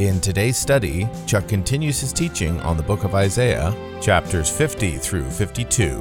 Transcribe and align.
In 0.00 0.18
today's 0.18 0.56
study, 0.56 1.06
Chuck 1.26 1.46
continues 1.46 2.00
his 2.00 2.10
teaching 2.10 2.58
on 2.60 2.78
the 2.78 2.82
book 2.82 3.04
of 3.04 3.14
Isaiah, 3.14 3.76
chapters 4.00 4.48
50 4.48 4.96
through 4.96 5.28
52. 5.28 5.98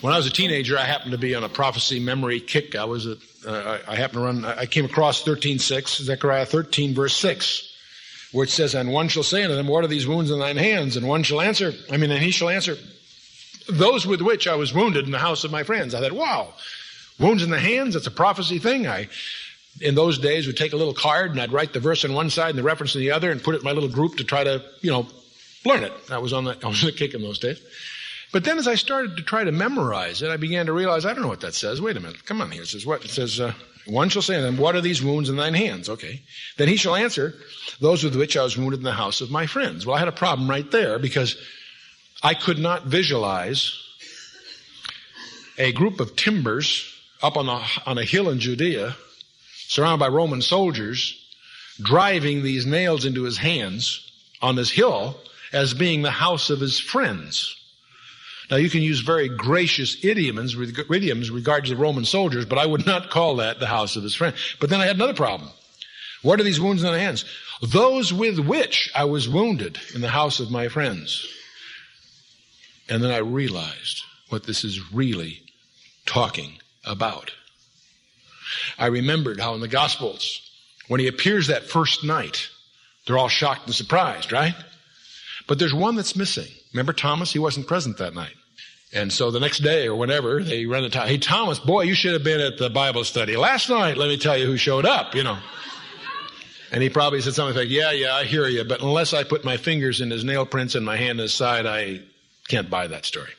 When 0.00 0.12
I 0.12 0.16
was 0.16 0.26
a 0.26 0.30
teenager, 0.30 0.76
I 0.76 0.82
happened 0.82 1.12
to 1.12 1.18
be 1.18 1.36
on 1.36 1.44
a 1.44 1.48
prophecy 1.48 2.00
memory 2.00 2.40
kick. 2.40 2.74
I 2.74 2.86
was, 2.86 3.06
a, 3.06 3.16
uh, 3.46 3.78
I 3.86 3.94
happened 3.94 4.14
to 4.14 4.24
run, 4.24 4.44
I 4.44 4.66
came 4.66 4.86
across 4.86 5.22
13.6, 5.22 6.02
Zechariah 6.02 6.46
13 6.46 6.96
verse 6.96 7.16
6, 7.16 7.76
where 8.32 8.42
it 8.42 8.50
says, 8.50 8.74
And 8.74 8.90
one 8.90 9.06
shall 9.06 9.22
say 9.22 9.44
unto 9.44 9.54
them, 9.54 9.68
What 9.68 9.84
are 9.84 9.86
these 9.86 10.08
wounds 10.08 10.32
in 10.32 10.40
thine 10.40 10.56
hands? 10.56 10.96
And 10.96 11.06
one 11.06 11.22
shall 11.22 11.40
answer, 11.40 11.72
I 11.92 11.96
mean, 11.96 12.10
and 12.10 12.20
he 12.20 12.32
shall 12.32 12.48
answer, 12.48 12.76
Those 13.72 14.06
with 14.06 14.20
which 14.20 14.46
I 14.46 14.56
was 14.56 14.74
wounded 14.74 15.04
in 15.04 15.10
the 15.10 15.18
house 15.18 15.44
of 15.44 15.50
my 15.50 15.62
friends. 15.62 15.94
I 15.94 16.00
thought, 16.00 16.12
wow, 16.12 16.54
wounds 17.18 17.42
in 17.42 17.50
the 17.50 17.58
hands, 17.58 17.94
that's 17.94 18.06
a 18.06 18.10
prophecy 18.10 18.58
thing. 18.58 18.86
I, 18.86 19.08
in 19.80 19.94
those 19.94 20.18
days, 20.18 20.46
would 20.46 20.56
take 20.56 20.72
a 20.72 20.76
little 20.76 20.94
card 20.94 21.30
and 21.30 21.40
I'd 21.40 21.52
write 21.52 21.72
the 21.72 21.80
verse 21.80 22.04
on 22.04 22.12
one 22.12 22.30
side 22.30 22.50
and 22.50 22.58
the 22.58 22.62
reference 22.62 22.94
on 22.96 23.00
the 23.00 23.12
other 23.12 23.30
and 23.30 23.42
put 23.42 23.54
it 23.54 23.58
in 23.58 23.64
my 23.64 23.72
little 23.72 23.88
group 23.88 24.16
to 24.16 24.24
try 24.24 24.44
to, 24.44 24.62
you 24.80 24.90
know, 24.90 25.06
learn 25.64 25.84
it. 25.84 25.92
I 26.10 26.18
was 26.18 26.32
on 26.32 26.44
the, 26.44 26.58
I 26.62 26.68
was 26.68 26.82
on 26.82 26.86
the 26.86 26.96
kick 26.96 27.14
in 27.14 27.22
those 27.22 27.38
days. 27.38 27.60
But 28.32 28.44
then 28.44 28.58
as 28.58 28.68
I 28.68 28.76
started 28.76 29.16
to 29.16 29.22
try 29.22 29.42
to 29.42 29.52
memorize 29.52 30.22
it, 30.22 30.30
I 30.30 30.36
began 30.36 30.66
to 30.66 30.72
realize, 30.72 31.04
I 31.04 31.12
don't 31.12 31.22
know 31.22 31.28
what 31.28 31.40
that 31.40 31.54
says. 31.54 31.80
Wait 31.82 31.96
a 31.96 32.00
minute. 32.00 32.24
Come 32.24 32.40
on 32.40 32.50
here. 32.50 32.62
It 32.62 32.68
says 32.68 32.86
what? 32.86 33.04
It 33.04 33.10
says, 33.10 33.40
uh, 33.40 33.54
one 33.86 34.08
shall 34.08 34.22
say 34.22 34.36
to 34.36 34.42
them, 34.42 34.56
what 34.56 34.76
are 34.76 34.80
these 34.80 35.02
wounds 35.02 35.28
in 35.28 35.36
thine 35.36 35.54
hands? 35.54 35.88
Okay. 35.88 36.22
Then 36.56 36.68
he 36.68 36.76
shall 36.76 36.94
answer, 36.94 37.34
those 37.80 38.04
with 38.04 38.14
which 38.14 38.36
I 38.36 38.44
was 38.44 38.56
wounded 38.56 38.80
in 38.80 38.84
the 38.84 38.92
house 38.92 39.20
of 39.20 39.30
my 39.30 39.46
friends. 39.46 39.84
Well, 39.84 39.96
I 39.96 39.98
had 39.98 40.08
a 40.08 40.12
problem 40.12 40.48
right 40.48 40.70
there 40.70 40.98
because 40.98 41.36
I 42.22 42.34
could 42.34 42.58
not 42.58 42.84
visualize 42.84 43.78
a 45.58 45.72
group 45.72 46.00
of 46.00 46.16
timbers 46.16 46.86
up 47.22 47.36
on 47.36 47.48
a, 47.48 47.62
on 47.86 47.98
a 47.98 48.04
hill 48.04 48.28
in 48.28 48.40
Judea, 48.40 48.96
surrounded 49.68 50.04
by 50.04 50.08
Roman 50.08 50.42
soldiers, 50.42 51.16
driving 51.80 52.42
these 52.42 52.66
nails 52.66 53.04
into 53.04 53.24
his 53.24 53.38
hands 53.38 54.10
on 54.42 54.56
this 54.56 54.70
hill 54.70 55.16
as 55.52 55.74
being 55.74 56.02
the 56.02 56.10
house 56.10 56.50
of 56.50 56.60
his 56.60 56.78
friends. 56.78 57.56
Now 58.50 58.56
you 58.56 58.68
can 58.68 58.82
use 58.82 59.00
very 59.00 59.28
gracious 59.28 60.04
idioms, 60.04 60.56
with 60.56 60.76
idioms 60.90 61.30
regarding 61.30 61.70
the 61.70 61.80
Roman 61.80 62.04
soldiers, 62.04 62.44
but 62.44 62.58
I 62.58 62.66
would 62.66 62.84
not 62.84 63.10
call 63.10 63.36
that 63.36 63.60
the 63.60 63.66
house 63.66 63.96
of 63.96 64.02
his 64.02 64.14
friend. 64.14 64.34
But 64.58 64.70
then 64.70 64.80
I 64.80 64.86
had 64.86 64.96
another 64.96 65.14
problem. 65.14 65.50
What 66.22 66.40
are 66.40 66.44
these 66.44 66.60
wounds 66.60 66.82
in 66.82 66.92
the 66.92 66.98
hands? 66.98 67.24
Those 67.62 68.12
with 68.12 68.38
which 68.38 68.90
I 68.94 69.04
was 69.04 69.28
wounded 69.28 69.78
in 69.94 70.00
the 70.00 70.08
house 70.08 70.40
of 70.40 70.50
my 70.50 70.68
friends. 70.68 71.26
And 72.90 73.02
then 73.02 73.12
I 73.12 73.18
realized 73.18 74.02
what 74.28 74.44
this 74.44 74.64
is 74.64 74.92
really 74.92 75.42
talking 76.06 76.58
about. 76.84 77.30
I 78.78 78.86
remembered 78.86 79.38
how 79.40 79.54
in 79.54 79.60
the 79.60 79.68
Gospels, 79.68 80.40
when 80.88 80.98
he 80.98 81.06
appears 81.06 81.46
that 81.46 81.62
first 81.62 82.02
night, 82.04 82.48
they're 83.06 83.16
all 83.16 83.28
shocked 83.28 83.66
and 83.66 83.74
surprised, 83.74 84.32
right? 84.32 84.54
But 85.46 85.58
there's 85.58 85.72
one 85.72 85.94
that's 85.94 86.16
missing. 86.16 86.48
Remember 86.74 86.92
Thomas? 86.92 87.32
He 87.32 87.38
wasn't 87.38 87.68
present 87.68 87.98
that 87.98 88.14
night. 88.14 88.34
And 88.92 89.12
so 89.12 89.30
the 89.30 89.38
next 89.38 89.58
day 89.60 89.86
or 89.86 89.94
whenever 89.94 90.42
they 90.42 90.66
run 90.66 90.82
into, 90.82 91.00
hey 91.00 91.18
Thomas, 91.18 91.60
boy, 91.60 91.82
you 91.82 91.94
should 91.94 92.12
have 92.12 92.24
been 92.24 92.40
at 92.40 92.58
the 92.58 92.70
Bible 92.70 93.04
study 93.04 93.36
last 93.36 93.70
night. 93.70 93.96
Let 93.96 94.08
me 94.08 94.16
tell 94.16 94.36
you 94.36 94.46
who 94.46 94.56
showed 94.56 94.84
up, 94.84 95.14
you 95.14 95.22
know. 95.22 95.38
And 96.72 96.82
he 96.82 96.90
probably 96.90 97.20
said 97.20 97.34
something 97.34 97.56
like, 97.56 97.68
yeah, 97.68 97.92
yeah, 97.92 98.14
I 98.14 98.24
hear 98.24 98.46
you, 98.48 98.64
but 98.64 98.80
unless 98.80 99.12
I 99.12 99.22
put 99.22 99.44
my 99.44 99.56
fingers 99.56 100.00
in 100.00 100.10
his 100.10 100.24
nail 100.24 100.44
prints 100.44 100.74
and 100.74 100.84
my 100.84 100.96
hand 100.96 101.18
in 101.18 101.22
his 101.22 101.34
side, 101.34 101.66
I 101.66 102.00
can't 102.50 102.68
buy 102.70 102.88
that 102.88 103.04
story. 103.04 103.30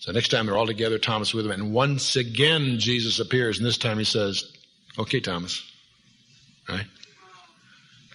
So 0.00 0.12
next 0.12 0.28
time 0.28 0.46
they're 0.46 0.56
all 0.56 0.66
together, 0.66 0.98
Thomas 0.98 1.32
with 1.32 1.44
them, 1.44 1.52
and 1.52 1.72
once 1.72 2.16
again 2.16 2.78
Jesus 2.78 3.20
appears, 3.20 3.58
and 3.58 3.66
this 3.66 3.78
time 3.78 3.98
he 3.98 4.04
says, 4.04 4.50
okay, 4.98 5.20
Thomas. 5.20 5.62
Right? 6.68 6.86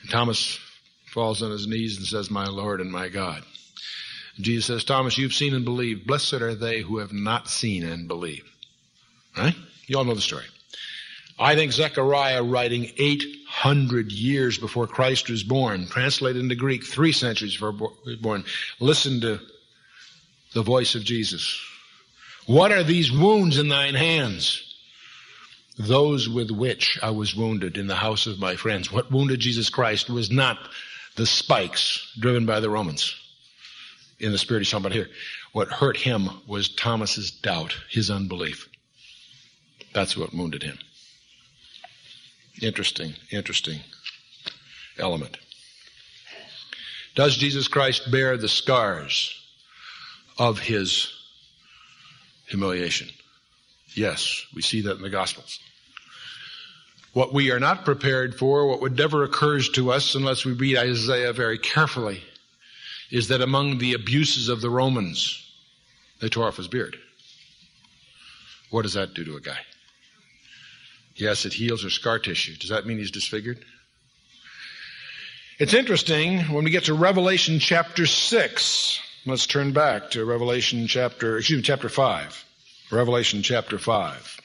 And 0.02 0.10
Thomas 0.10 0.60
falls 1.08 1.42
on 1.42 1.52
his 1.52 1.68
knees 1.68 1.98
and 1.98 2.06
says, 2.06 2.30
my 2.30 2.46
Lord 2.46 2.82
and 2.82 2.92
my 2.92 3.08
God. 3.10 3.44
Jesus 4.40 4.66
says, 4.66 4.84
Thomas, 4.84 5.18
you've 5.18 5.34
seen 5.34 5.54
and 5.54 5.64
believed. 5.64 6.06
Blessed 6.06 6.34
are 6.34 6.56
they 6.56 6.82
who 6.82 6.98
have 6.98 7.14
not 7.14 7.48
seen 7.48 7.84
and 7.84 8.08
believe. 8.08 8.44
Right? 9.38 9.56
You 9.88 9.98
all 9.98 10.04
know 10.04 10.16
the 10.16 10.22
story. 10.22 10.44
I 11.38 11.56
think 11.56 11.72
Zechariah 11.72 12.44
writing 12.44 12.92
800 12.98 14.12
years 14.12 14.58
before 14.58 14.88
Christ 14.88 15.30
was 15.30 15.44
born, 15.44 15.88
translated 15.88 16.42
into 16.42 16.56
Greek 16.56 16.84
three 16.84 17.12
centuries 17.12 17.54
before 17.54 17.92
he 18.04 18.10
was 18.12 18.20
born, 18.20 18.44
listened 18.80 19.22
to 19.22 19.40
the 20.56 20.64
voice 20.64 20.96
of 20.96 21.04
Jesus. 21.04 21.62
What 22.48 22.72
are 22.72 22.82
these 22.82 23.12
wounds 23.12 23.60
in 23.60 23.68
thine 23.68 23.94
hands? 23.94 24.62
Those 25.78 26.30
with 26.30 26.50
which 26.50 26.98
I 27.04 27.10
was 27.10 27.36
wounded 27.36 27.78
in 27.78 27.88
the 27.88 27.96
house 27.96 28.26
of 28.26 28.40
my 28.40 28.56
friends. 28.56 28.90
What 28.90 29.12
wounded 29.12 29.42
Jesus 29.42 29.70
Christ 29.70 30.10
was 30.10 30.32
not 30.32 30.58
the 31.18 31.26
spikes 31.26 32.16
driven 32.18 32.46
by 32.46 32.62
the 32.62 32.70
Romans 32.70 33.14
in 34.18 34.32
the 34.32 34.38
spirit 34.38 34.62
of 34.62 34.68
somebody 34.68 34.96
here. 34.96 35.10
What 35.52 35.68
hurt 35.68 35.98
him 35.98 36.30
was 36.48 36.70
Thomas's 36.70 37.32
doubt, 37.32 37.76
his 37.90 38.10
unbelief. 38.10 38.70
That's 39.94 40.16
what 40.16 40.34
wounded 40.34 40.64
him. 40.64 40.80
Interesting, 42.62 43.14
interesting 43.30 43.82
element. 44.98 45.38
Does 47.14 47.36
Jesus 47.36 47.68
Christ 47.68 48.10
bear 48.10 48.38
the 48.38 48.48
scars 48.48 49.42
of 50.38 50.60
his 50.60 51.12
humiliation? 52.48 53.10
Yes, 53.94 54.46
we 54.54 54.62
see 54.62 54.82
that 54.82 54.98
in 54.98 55.02
the 55.02 55.10
Gospels. 55.10 55.60
What 57.14 57.34
we 57.34 57.52
are 57.52 57.60
not 57.60 57.86
prepared 57.86 58.38
for, 58.38 58.68
what 58.68 58.82
would 58.82 58.98
never 58.98 59.24
occurs 59.24 59.70
to 59.70 59.92
us 59.92 60.16
unless 60.16 60.44
we 60.44 60.52
read 60.52 60.78
Isaiah 60.78 61.32
very 61.32 61.58
carefully, 61.58 62.22
is 63.10 63.30
that 63.30 63.42
among 63.42 63.78
the 63.78 63.94
abuses 63.94 64.50
of 64.50 64.60
the 64.60 64.70
Romans, 64.70 65.42
they 66.20 66.28
tore 66.28 66.48
off 66.48 66.58
his 66.58 66.68
beard. 66.68 66.98
What 68.70 68.82
does 68.82 68.94
that 68.94 69.14
do 69.14 69.24
to 69.24 69.38
a 69.38 69.42
guy? 69.42 69.60
Yes, 71.16 71.46
it 71.46 71.54
heals 71.54 71.86
or 71.86 71.90
scar 71.90 72.20
tissue. 72.20 72.58
Does 72.58 72.72
that 72.72 72.86
mean 72.86 72.98
he's 72.98 73.12
disfigured? 73.12 73.64
It's 75.58 75.74
interesting 75.74 76.40
when 76.52 76.66
we 76.66 76.72
get 76.72 76.86
to 76.86 76.94
Revelation 76.94 77.60
chapter 77.60 78.06
6. 78.06 79.00
Let's 79.28 79.48
turn 79.48 79.72
back 79.72 80.12
to 80.12 80.24
Revelation 80.24 80.86
chapter, 80.86 81.40
excuse 81.40 81.58
me, 81.58 81.64
chapter 81.64 81.90
5. 81.90 82.46
Revelation 82.92 83.42
chapter 83.42 83.80
5. 83.80 84.40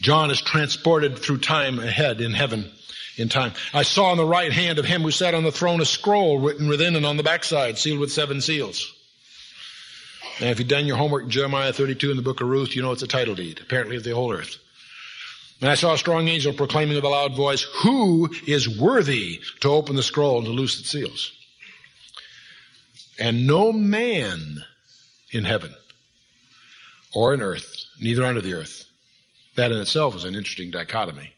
John 0.00 0.30
is 0.30 0.40
transported 0.40 1.18
through 1.18 1.38
time 1.38 1.80
ahead 1.80 2.20
in 2.20 2.32
heaven 2.32 2.70
in 3.16 3.28
time. 3.28 3.54
I 3.74 3.82
saw 3.82 4.12
on 4.12 4.16
the 4.16 4.24
right 4.24 4.52
hand 4.52 4.78
of 4.78 4.84
him 4.84 5.02
who 5.02 5.10
sat 5.10 5.34
on 5.34 5.42
the 5.42 5.50
throne 5.50 5.80
a 5.80 5.84
scroll 5.84 6.38
written 6.38 6.68
within 6.68 6.94
and 6.94 7.04
on 7.04 7.16
the 7.16 7.24
backside, 7.24 7.78
sealed 7.78 7.98
with 7.98 8.12
seven 8.12 8.40
seals. 8.40 8.94
And 10.38 10.48
if 10.48 10.60
you've 10.60 10.68
done 10.68 10.86
your 10.86 10.96
homework 10.96 11.24
in 11.24 11.30
Jeremiah 11.30 11.72
32 11.72 12.12
in 12.12 12.16
the 12.16 12.22
book 12.22 12.40
of 12.40 12.48
Ruth, 12.48 12.76
you 12.76 12.82
know 12.82 12.92
it's 12.92 13.02
a 13.02 13.08
title 13.08 13.34
deed, 13.34 13.58
apparently 13.60 13.96
of 13.96 14.04
the 14.04 14.14
whole 14.14 14.32
earth. 14.32 14.56
And 15.60 15.68
I 15.68 15.74
saw 15.74 15.94
a 15.94 15.98
strong 15.98 16.28
angel 16.28 16.52
proclaiming 16.52 16.94
with 16.94 17.04
a 17.04 17.08
loud 17.08 17.34
voice, 17.34 17.66
Who 17.82 18.30
is 18.46 18.78
worthy 18.78 19.40
to 19.62 19.68
open 19.68 19.96
the 19.96 20.02
scroll 20.04 20.38
and 20.38 20.46
to 20.46 20.52
loose 20.52 20.78
its 20.78 20.90
seals? 20.90 21.32
And 23.20 23.46
no 23.46 23.72
man 23.72 24.64
in 25.30 25.44
heaven 25.44 25.74
or 27.14 27.34
in 27.34 27.42
earth, 27.42 27.84
neither 28.00 28.24
under 28.24 28.40
the 28.40 28.54
earth. 28.54 28.86
That 29.56 29.72
in 29.72 29.78
itself 29.78 30.16
is 30.16 30.24
an 30.24 30.34
interesting 30.34 30.70
dichotomy. 30.70 31.34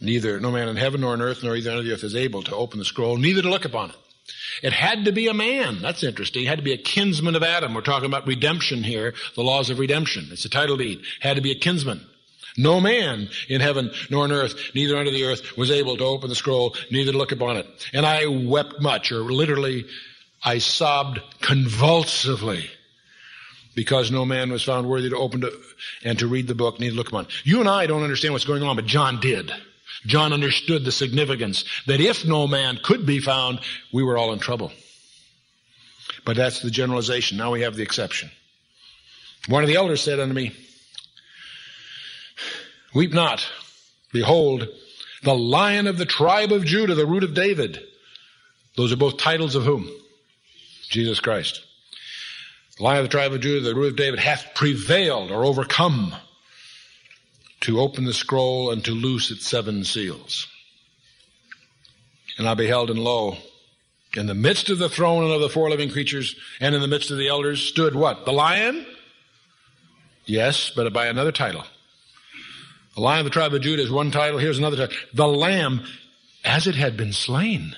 Neither, 0.00 0.38
no 0.38 0.50
man 0.50 0.68
in 0.68 0.76
heaven 0.76 1.00
nor 1.00 1.14
on 1.14 1.22
earth 1.22 1.42
nor 1.42 1.56
either 1.56 1.70
under 1.70 1.82
the 1.82 1.92
earth 1.92 2.04
is 2.04 2.14
able 2.14 2.42
to 2.42 2.54
open 2.54 2.78
the 2.78 2.84
scroll, 2.84 3.16
neither 3.16 3.42
to 3.42 3.48
look 3.48 3.64
upon 3.64 3.90
it. 3.90 3.96
It 4.62 4.72
had 4.72 5.04
to 5.04 5.12
be 5.12 5.28
a 5.28 5.34
man. 5.34 5.80
That's 5.80 6.02
interesting. 6.02 6.44
It 6.44 6.48
had 6.48 6.58
to 6.58 6.64
be 6.64 6.72
a 6.72 6.78
kinsman 6.78 7.36
of 7.36 7.42
Adam. 7.42 7.72
We're 7.72 7.80
talking 7.80 8.06
about 8.06 8.26
redemption 8.26 8.82
here, 8.82 9.14
the 9.34 9.42
laws 9.42 9.70
of 9.70 9.78
redemption. 9.78 10.28
It's 10.30 10.44
a 10.44 10.50
title 10.50 10.76
deed. 10.76 11.02
Had 11.20 11.36
to 11.36 11.42
be 11.42 11.52
a 11.52 11.58
kinsman. 11.58 12.04
No 12.58 12.80
man 12.80 13.28
in 13.48 13.60
heaven 13.60 13.90
nor 14.10 14.24
on 14.24 14.32
earth, 14.32 14.54
neither 14.74 14.96
under 14.96 15.10
the 15.10 15.24
earth, 15.24 15.56
was 15.56 15.70
able 15.70 15.96
to 15.96 16.04
open 16.04 16.28
the 16.28 16.34
scroll, 16.34 16.74
neither 16.90 17.12
to 17.12 17.18
look 17.18 17.32
upon 17.32 17.56
it. 17.56 17.66
And 17.92 18.04
I 18.04 18.26
wept 18.26 18.80
much, 18.80 19.12
or 19.12 19.20
literally, 19.20 19.84
I 20.46 20.58
sobbed 20.58 21.20
convulsively 21.40 22.70
because 23.74 24.12
no 24.12 24.24
man 24.24 24.52
was 24.52 24.62
found 24.62 24.88
worthy 24.88 25.10
to 25.10 25.16
open 25.16 25.40
to, 25.40 25.52
and 26.04 26.16
to 26.20 26.28
read 26.28 26.46
the 26.46 26.54
book, 26.54 26.78
neither 26.78 26.94
look 26.94 27.08
upon. 27.08 27.26
You 27.42 27.58
and 27.58 27.68
I 27.68 27.86
don't 27.86 28.04
understand 28.04 28.32
what's 28.32 28.44
going 28.44 28.62
on, 28.62 28.76
but 28.76 28.86
John 28.86 29.20
did. 29.20 29.52
John 30.06 30.32
understood 30.32 30.84
the 30.84 30.92
significance 30.92 31.64
that 31.86 32.00
if 32.00 32.24
no 32.24 32.46
man 32.46 32.78
could 32.82 33.04
be 33.04 33.18
found, 33.18 33.58
we 33.92 34.04
were 34.04 34.16
all 34.16 34.32
in 34.32 34.38
trouble. 34.38 34.70
But 36.24 36.36
that's 36.36 36.60
the 36.60 36.70
generalization. 36.70 37.36
Now 37.36 37.50
we 37.50 37.62
have 37.62 37.74
the 37.74 37.82
exception. 37.82 38.30
One 39.48 39.64
of 39.64 39.68
the 39.68 39.76
elders 39.76 40.00
said 40.00 40.20
unto 40.20 40.32
me, 40.32 40.52
Weep 42.94 43.12
not. 43.12 43.46
Behold, 44.12 44.68
the 45.24 45.34
lion 45.34 45.88
of 45.88 45.98
the 45.98 46.06
tribe 46.06 46.52
of 46.52 46.64
Judah, 46.64 46.94
the 46.94 47.04
root 47.04 47.24
of 47.24 47.34
David. 47.34 47.82
Those 48.76 48.92
are 48.92 48.96
both 48.96 49.18
titles 49.18 49.56
of 49.56 49.64
whom? 49.64 49.90
Jesus 50.88 51.20
Christ. 51.20 51.62
The 52.76 52.84
lion 52.84 52.98
of 52.98 53.04
the 53.04 53.16
tribe 53.16 53.32
of 53.32 53.40
Judah, 53.40 53.66
the 53.66 53.74
root 53.74 53.92
of 53.92 53.96
David, 53.96 54.18
hath 54.18 54.54
prevailed 54.54 55.30
or 55.30 55.44
overcome 55.44 56.14
to 57.60 57.80
open 57.80 58.04
the 58.04 58.12
scroll 58.12 58.70
and 58.70 58.84
to 58.84 58.92
loose 58.92 59.30
its 59.30 59.46
seven 59.46 59.84
seals. 59.84 60.46
And 62.38 62.46
I 62.46 62.54
beheld, 62.54 62.90
and 62.90 62.98
lo, 62.98 63.38
in 64.14 64.26
the 64.26 64.34
midst 64.34 64.68
of 64.68 64.78
the 64.78 64.90
throne 64.90 65.24
and 65.24 65.32
of 65.32 65.40
the 65.40 65.48
four 65.48 65.70
living 65.70 65.90
creatures, 65.90 66.36
and 66.60 66.74
in 66.74 66.80
the 66.80 66.88
midst 66.88 67.10
of 67.10 67.18
the 67.18 67.28
elders, 67.28 67.62
stood 67.62 67.94
what? 67.94 68.24
The 68.24 68.32
lion? 68.32 68.86
Yes, 70.26 70.70
but 70.74 70.92
by 70.92 71.06
another 71.06 71.32
title. 71.32 71.64
The 72.94 73.00
lion 73.00 73.20
of 73.20 73.24
the 73.24 73.30
tribe 73.30 73.54
of 73.54 73.62
Judah 73.62 73.82
is 73.82 73.90
one 73.90 74.10
title. 74.10 74.38
Here's 74.38 74.58
another 74.58 74.76
title. 74.76 74.96
The 75.14 75.28
lamb 75.28 75.82
as 76.44 76.66
it 76.66 76.74
had 76.74 76.96
been 76.96 77.12
slain. 77.12 77.74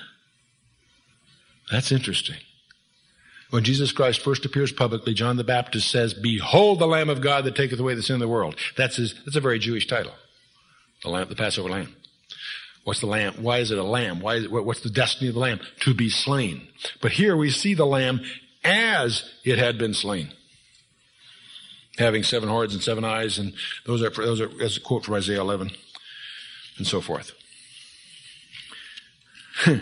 That's 1.71 1.91
interesting. 1.91 2.37
When 3.49 3.63
Jesus 3.63 3.91
Christ 3.91 4.21
first 4.21 4.45
appears 4.45 4.71
publicly, 4.71 5.13
John 5.13 5.37
the 5.37 5.43
Baptist 5.43 5.89
says, 5.89 6.13
Behold 6.13 6.79
the 6.79 6.87
Lamb 6.87 7.09
of 7.09 7.21
God 7.21 7.45
that 7.45 7.55
taketh 7.55 7.79
away 7.79 7.95
the 7.95 8.03
sin 8.03 8.15
of 8.15 8.19
the 8.19 8.27
world. 8.27 8.55
That's 8.77 8.97
his, 8.97 9.15
that's 9.25 9.35
a 9.35 9.41
very 9.41 9.57
Jewish 9.57 9.87
title. 9.87 10.13
The 11.03 11.09
lamb, 11.09 11.29
the 11.29 11.35
Passover 11.35 11.69
lamb. 11.69 11.95
What's 12.83 12.99
the 12.99 13.07
lamb? 13.07 13.35
Why 13.41 13.59
is 13.59 13.71
it 13.71 13.77
a 13.77 13.83
lamb? 13.83 14.19
Why 14.19 14.35
it, 14.35 14.51
what's 14.51 14.81
the 14.81 14.89
destiny 14.89 15.29
of 15.29 15.33
the 15.33 15.39
lamb? 15.39 15.59
To 15.81 15.93
be 15.93 16.09
slain. 16.09 16.67
But 17.01 17.13
here 17.13 17.35
we 17.35 17.49
see 17.49 17.73
the 17.73 17.85
lamb 17.85 18.21
as 18.63 19.29
it 19.43 19.57
had 19.57 19.77
been 19.77 19.93
slain. 19.93 20.31
Having 21.97 22.23
seven 22.23 22.49
horns 22.49 22.73
and 22.73 22.83
seven 22.83 23.03
eyes, 23.03 23.39
and 23.39 23.53
those 23.85 24.01
are, 24.01 24.09
those 24.09 24.41
are, 24.41 24.49
as 24.61 24.77
a 24.77 24.79
quote 24.79 25.05
from 25.05 25.15
Isaiah 25.15 25.41
11, 25.41 25.71
and 26.77 26.87
so 26.87 27.01
forth. 27.01 27.33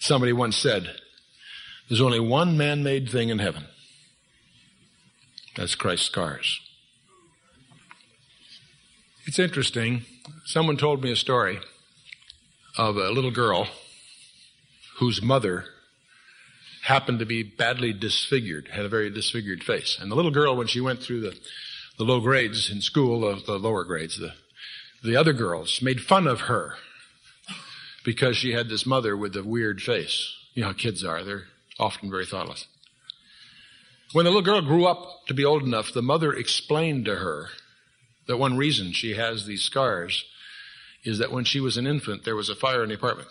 Somebody 0.00 0.32
once 0.32 0.56
said, 0.56 0.96
there's 1.88 2.00
only 2.00 2.20
one 2.20 2.56
man 2.56 2.82
made 2.82 3.10
thing 3.10 3.28
in 3.28 3.38
heaven. 3.38 3.64
That's 5.56 5.74
Christ's 5.74 6.06
scars. 6.06 6.60
It's 9.26 9.38
interesting. 9.38 10.04
Someone 10.44 10.76
told 10.76 11.02
me 11.02 11.12
a 11.12 11.16
story 11.16 11.60
of 12.76 12.96
a 12.96 13.10
little 13.10 13.30
girl 13.30 13.68
whose 14.98 15.22
mother 15.22 15.66
happened 16.84 17.18
to 17.18 17.26
be 17.26 17.42
badly 17.42 17.92
disfigured, 17.92 18.68
had 18.68 18.84
a 18.84 18.88
very 18.88 19.10
disfigured 19.10 19.64
face. 19.64 19.98
And 19.98 20.10
the 20.10 20.16
little 20.16 20.30
girl, 20.30 20.56
when 20.56 20.66
she 20.66 20.80
went 20.80 21.00
through 21.00 21.20
the, 21.20 21.38
the 21.96 22.04
low 22.04 22.20
grades 22.20 22.70
in 22.70 22.80
school, 22.80 23.20
the, 23.20 23.42
the 23.44 23.58
lower 23.58 23.84
grades, 23.84 24.18
the, 24.18 24.34
the 25.02 25.16
other 25.16 25.32
girls 25.32 25.80
made 25.80 26.00
fun 26.02 26.26
of 26.26 26.42
her 26.42 26.74
because 28.04 28.36
she 28.36 28.52
had 28.52 28.68
this 28.68 28.84
mother 28.84 29.16
with 29.16 29.34
a 29.36 29.42
weird 29.42 29.80
face. 29.80 30.34
You 30.54 30.62
know 30.62 30.68
how 30.68 30.74
kids 30.74 31.02
are. 31.02 31.24
They're 31.24 31.44
often 31.78 32.10
very 32.10 32.26
thoughtless. 32.26 32.66
When 34.12 34.24
the 34.24 34.30
little 34.30 34.42
girl 34.42 34.62
grew 34.62 34.86
up 34.86 35.26
to 35.26 35.34
be 35.34 35.44
old 35.44 35.62
enough, 35.62 35.92
the 35.92 36.02
mother 36.02 36.32
explained 36.32 37.04
to 37.06 37.16
her 37.16 37.48
that 38.26 38.36
one 38.36 38.56
reason 38.56 38.92
she 38.92 39.14
has 39.14 39.44
these 39.44 39.62
scars 39.62 40.24
is 41.02 41.18
that 41.18 41.32
when 41.32 41.44
she 41.44 41.60
was 41.60 41.76
an 41.76 41.86
infant, 41.86 42.24
there 42.24 42.36
was 42.36 42.48
a 42.48 42.54
fire 42.54 42.82
in 42.82 42.88
the 42.88 42.94
apartment. 42.94 43.28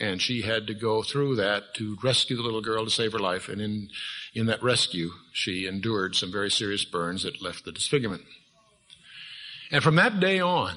And 0.00 0.22
she 0.22 0.42
had 0.42 0.68
to 0.68 0.74
go 0.74 1.02
through 1.02 1.36
that 1.36 1.74
to 1.74 1.98
rescue 2.02 2.36
the 2.36 2.42
little 2.42 2.62
girl 2.62 2.84
to 2.84 2.90
save 2.90 3.12
her 3.12 3.18
life. 3.18 3.48
And 3.48 3.60
in, 3.60 3.88
in 4.32 4.46
that 4.46 4.62
rescue, 4.62 5.10
she 5.32 5.66
endured 5.66 6.14
some 6.14 6.30
very 6.30 6.50
serious 6.50 6.84
burns 6.84 7.24
that 7.24 7.42
left 7.42 7.64
the 7.64 7.72
disfigurement. 7.72 8.22
And 9.72 9.82
from 9.82 9.96
that 9.96 10.20
day 10.20 10.38
on, 10.38 10.76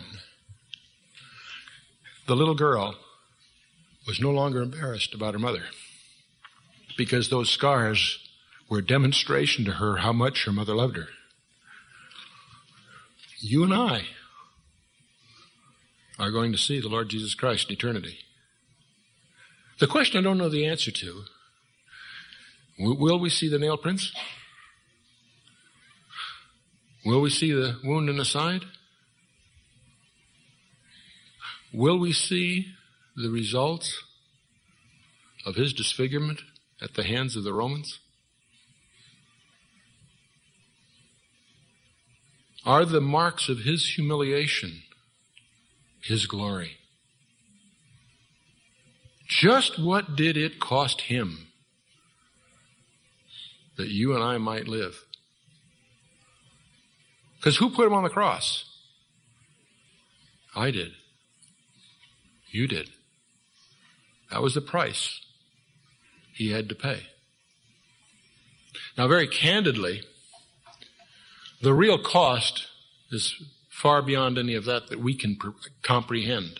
the 2.27 2.35
little 2.35 2.55
girl 2.55 2.95
was 4.07 4.19
no 4.19 4.31
longer 4.31 4.61
embarrassed 4.61 5.13
about 5.13 5.33
her 5.33 5.39
mother 5.39 5.65
because 6.97 7.29
those 7.29 7.49
scars 7.49 8.19
were 8.69 8.79
a 8.79 8.85
demonstration 8.85 9.65
to 9.65 9.73
her 9.73 9.97
how 9.97 10.13
much 10.13 10.45
her 10.45 10.51
mother 10.51 10.73
loved 10.73 10.97
her. 10.97 11.07
You 13.39 13.63
and 13.63 13.73
I 13.73 14.05
are 16.19 16.31
going 16.31 16.51
to 16.51 16.57
see 16.57 16.79
the 16.79 16.87
Lord 16.87 17.09
Jesus 17.09 17.33
Christ 17.33 17.69
in 17.69 17.73
eternity. 17.73 18.19
The 19.79 19.87
question 19.87 20.19
I 20.19 20.23
don't 20.23 20.37
know 20.37 20.49
the 20.49 20.67
answer 20.67 20.91
to 20.91 21.23
will 22.77 23.19
we 23.19 23.29
see 23.29 23.49
the 23.49 23.59
nail 23.59 23.77
prints? 23.77 24.13
Will 27.03 27.21
we 27.21 27.31
see 27.31 27.51
the 27.51 27.77
wound 27.83 28.09
in 28.09 28.17
the 28.17 28.25
side? 28.25 28.61
Will 31.73 31.97
we 31.97 32.13
see 32.13 32.67
the 33.15 33.29
results 33.29 34.03
of 35.45 35.55
his 35.55 35.73
disfigurement 35.73 36.41
at 36.81 36.95
the 36.95 37.03
hands 37.03 37.35
of 37.35 37.43
the 37.43 37.53
Romans? 37.53 37.99
Are 42.65 42.85
the 42.85 43.01
marks 43.01 43.49
of 43.49 43.59
his 43.59 43.95
humiliation 43.95 44.83
his 46.01 46.25
glory? 46.25 46.77
Just 49.27 49.79
what 49.79 50.15
did 50.15 50.35
it 50.35 50.59
cost 50.59 51.01
him 51.01 51.47
that 53.77 53.87
you 53.87 54.13
and 54.13 54.23
I 54.23 54.37
might 54.37 54.67
live? 54.67 55.05
Because 57.37 57.57
who 57.57 57.69
put 57.69 57.87
him 57.87 57.93
on 57.93 58.03
the 58.03 58.09
cross? 58.09 58.65
I 60.55 60.69
did. 60.69 60.91
You 62.49 62.67
did. 62.67 62.89
That 64.29 64.41
was 64.41 64.53
the 64.53 64.61
price 64.61 65.21
he 66.41 66.51
had 66.51 66.69
to 66.69 66.75
pay. 66.75 67.03
Now, 68.97 69.07
very 69.07 69.27
candidly, 69.27 70.01
the 71.61 71.71
real 71.71 71.99
cost 72.01 72.67
is 73.11 73.35
far 73.69 74.01
beyond 74.01 74.39
any 74.39 74.55
of 74.55 74.65
that 74.65 74.87
that 74.87 74.99
we 74.99 75.13
can 75.13 75.35
pr- 75.35 75.49
comprehend. 75.83 76.59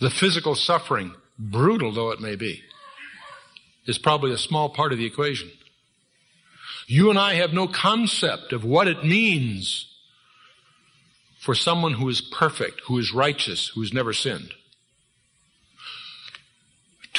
The 0.00 0.10
physical 0.10 0.54
suffering, 0.54 1.14
brutal 1.38 1.92
though 1.92 2.10
it 2.10 2.20
may 2.20 2.36
be, 2.36 2.62
is 3.86 3.96
probably 3.96 4.32
a 4.32 4.38
small 4.38 4.68
part 4.68 4.92
of 4.92 4.98
the 4.98 5.06
equation. 5.06 5.50
You 6.86 7.08
and 7.08 7.18
I 7.18 7.34
have 7.34 7.54
no 7.54 7.68
concept 7.68 8.52
of 8.52 8.64
what 8.64 8.86
it 8.86 9.02
means 9.02 9.86
for 11.40 11.54
someone 11.54 11.94
who 11.94 12.08
is 12.10 12.20
perfect, 12.20 12.82
who 12.86 12.98
is 12.98 13.14
righteous, 13.14 13.68
who 13.68 13.80
has 13.80 13.94
never 13.94 14.12
sinned 14.12 14.52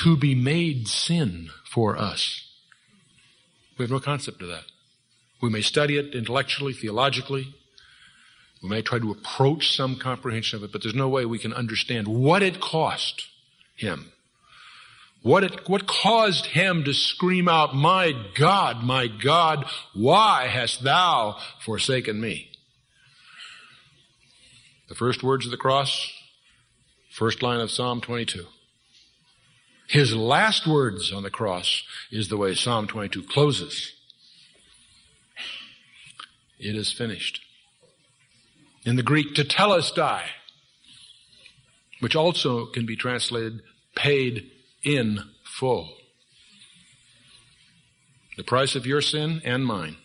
to 0.03 0.15
be 0.15 0.35
made 0.35 0.87
sin 0.87 1.49
for 1.65 1.97
us. 1.97 2.45
We 3.77 3.83
have 3.83 3.91
no 3.91 3.99
concept 3.99 4.41
of 4.41 4.47
that. 4.47 4.63
We 5.41 5.49
may 5.49 5.61
study 5.61 5.97
it 5.97 6.13
intellectually, 6.13 6.73
theologically. 6.73 7.53
We 8.61 8.69
may 8.69 8.81
try 8.81 8.99
to 8.99 9.11
approach 9.11 9.75
some 9.75 9.97
comprehension 9.97 10.57
of 10.57 10.63
it, 10.63 10.71
but 10.71 10.83
there's 10.83 10.95
no 10.95 11.07
way 11.07 11.25
we 11.25 11.39
can 11.39 11.53
understand 11.53 12.07
what 12.07 12.43
it 12.43 12.59
cost 12.59 13.27
him. 13.75 14.11
What 15.21 15.43
it, 15.43 15.67
what 15.69 15.85
caused 15.85 16.47
him 16.47 16.85
to 16.85 16.93
scream 16.93 17.49
out, 17.49 17.75
my 17.75 18.13
God, 18.35 18.83
my 18.83 19.07
God, 19.07 19.65
why 19.93 20.47
hast 20.47 20.83
thou 20.83 21.37
forsaken 21.59 22.21
me? 22.21 22.51
The 24.87 24.95
first 24.95 25.23
words 25.23 25.45
of 25.45 25.51
the 25.51 25.57
cross, 25.57 26.09
first 27.11 27.43
line 27.43 27.59
of 27.59 27.69
Psalm 27.69 27.99
22. 27.99 28.45
His 29.89 30.15
last 30.15 30.67
words 30.67 31.11
on 31.11 31.23
the 31.23 31.31
cross 31.31 31.81
is 32.11 32.27
the 32.27 32.37
way 32.37 32.53
Psalm 32.53 32.85
22 32.85 33.23
closes. 33.23 33.91
It 36.59 36.75
is 36.75 36.91
finished. 36.91 37.41
In 38.85 38.97
the 38.97 39.03
Greek, 39.03 39.33
tetelestai, 39.33 40.21
which 42.01 42.15
also 42.15 42.67
can 42.67 42.85
be 42.85 42.95
translated 42.95 43.61
paid 43.95 44.51
in 44.83 45.21
full. 45.43 45.95
The 48.37 48.43
price 48.43 48.75
of 48.75 48.85
your 48.85 49.01
sin 49.01 49.41
and 49.43 49.65
mine 49.65 49.97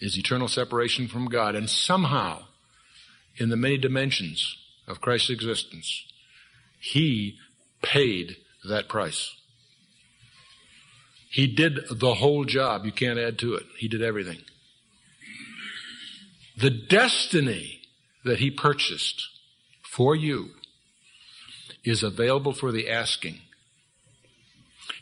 is 0.00 0.18
eternal 0.18 0.48
separation 0.48 1.08
from 1.08 1.26
God. 1.26 1.54
And 1.54 1.68
somehow, 1.68 2.44
in 3.36 3.50
the 3.50 3.56
many 3.56 3.76
dimensions 3.76 4.56
of 4.88 5.02
Christ's 5.02 5.28
existence, 5.28 6.06
He 6.80 7.36
paid 7.82 8.38
that 8.68 8.88
price. 8.88 9.34
He 11.30 11.46
did 11.46 11.80
the 11.90 12.14
whole 12.14 12.44
job. 12.44 12.84
You 12.84 12.92
can't 12.92 13.18
add 13.18 13.38
to 13.40 13.54
it. 13.54 13.64
He 13.78 13.88
did 13.88 14.02
everything. 14.02 14.38
The 16.56 16.70
destiny 16.70 17.82
that 18.24 18.38
he 18.38 18.50
purchased 18.50 19.28
for 19.82 20.14
you 20.14 20.50
is 21.84 22.02
available 22.02 22.52
for 22.52 22.72
the 22.72 22.88
asking. 22.88 23.40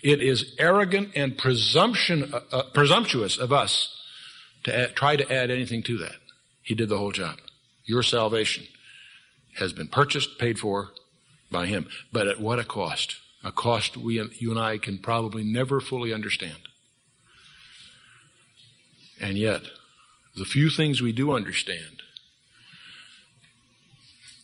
It 0.03 0.21
is 0.21 0.55
arrogant 0.59 1.11
and 1.15 1.39
presumption, 1.39 2.33
uh, 2.33 2.41
uh, 2.51 2.63
presumptuous 2.75 3.39
of 3.39 3.53
us 3.53 3.95
to 4.65 4.77
add, 4.77 4.97
try 4.97 5.17
to 5.17 5.33
add 5.33 5.51
anything 5.51 5.83
to 5.85 5.99
that. 5.99 6.17
He 6.63 6.75
did 6.75 6.89
the 6.89 6.99
whole 6.99 7.13
job. 7.13 7.39
Your 7.85 8.03
salvation 8.03 8.67
has 9.57 9.73
been 9.73 9.89
purchased, 9.89 10.39
paid 10.39 10.59
for 10.59 10.91
by 11.51 11.67
Him. 11.67 11.89
But 12.13 12.27
at 12.27 12.41
what 12.41 12.59
a 12.59 12.65
cost? 12.65 13.17
A 13.45 13.53
cost 13.53 13.97
we, 13.97 14.23
you 14.39 14.51
and 14.51 14.59
I 14.59 14.79
can 14.79 14.99
probably 14.99 15.43
never 15.43 15.81
fully 15.81 16.13
understand. 16.13 16.69
And 19.21 19.37
yet, 19.37 19.63
the 20.37 20.45
few 20.45 20.71
things 20.71 21.01
we 21.01 21.13
do 21.13 21.33
understand 21.33 22.03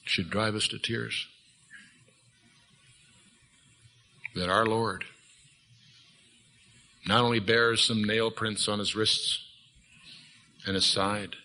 should 0.05 0.31
drive 0.31 0.55
us 0.55 0.69
to 0.69 0.79
tears. 0.79 1.27
That 4.35 4.49
our 4.49 4.67
Lord 4.67 5.05
not 7.07 7.23
only 7.23 7.41
bears 7.41 7.83
some 7.83 8.05
nail 8.05 8.31
prints 8.31 8.69
on 8.69 8.79
his 8.79 8.95
wrists 8.95 9.45
and 10.67 10.75
his 10.75 10.85
side, 10.85 11.37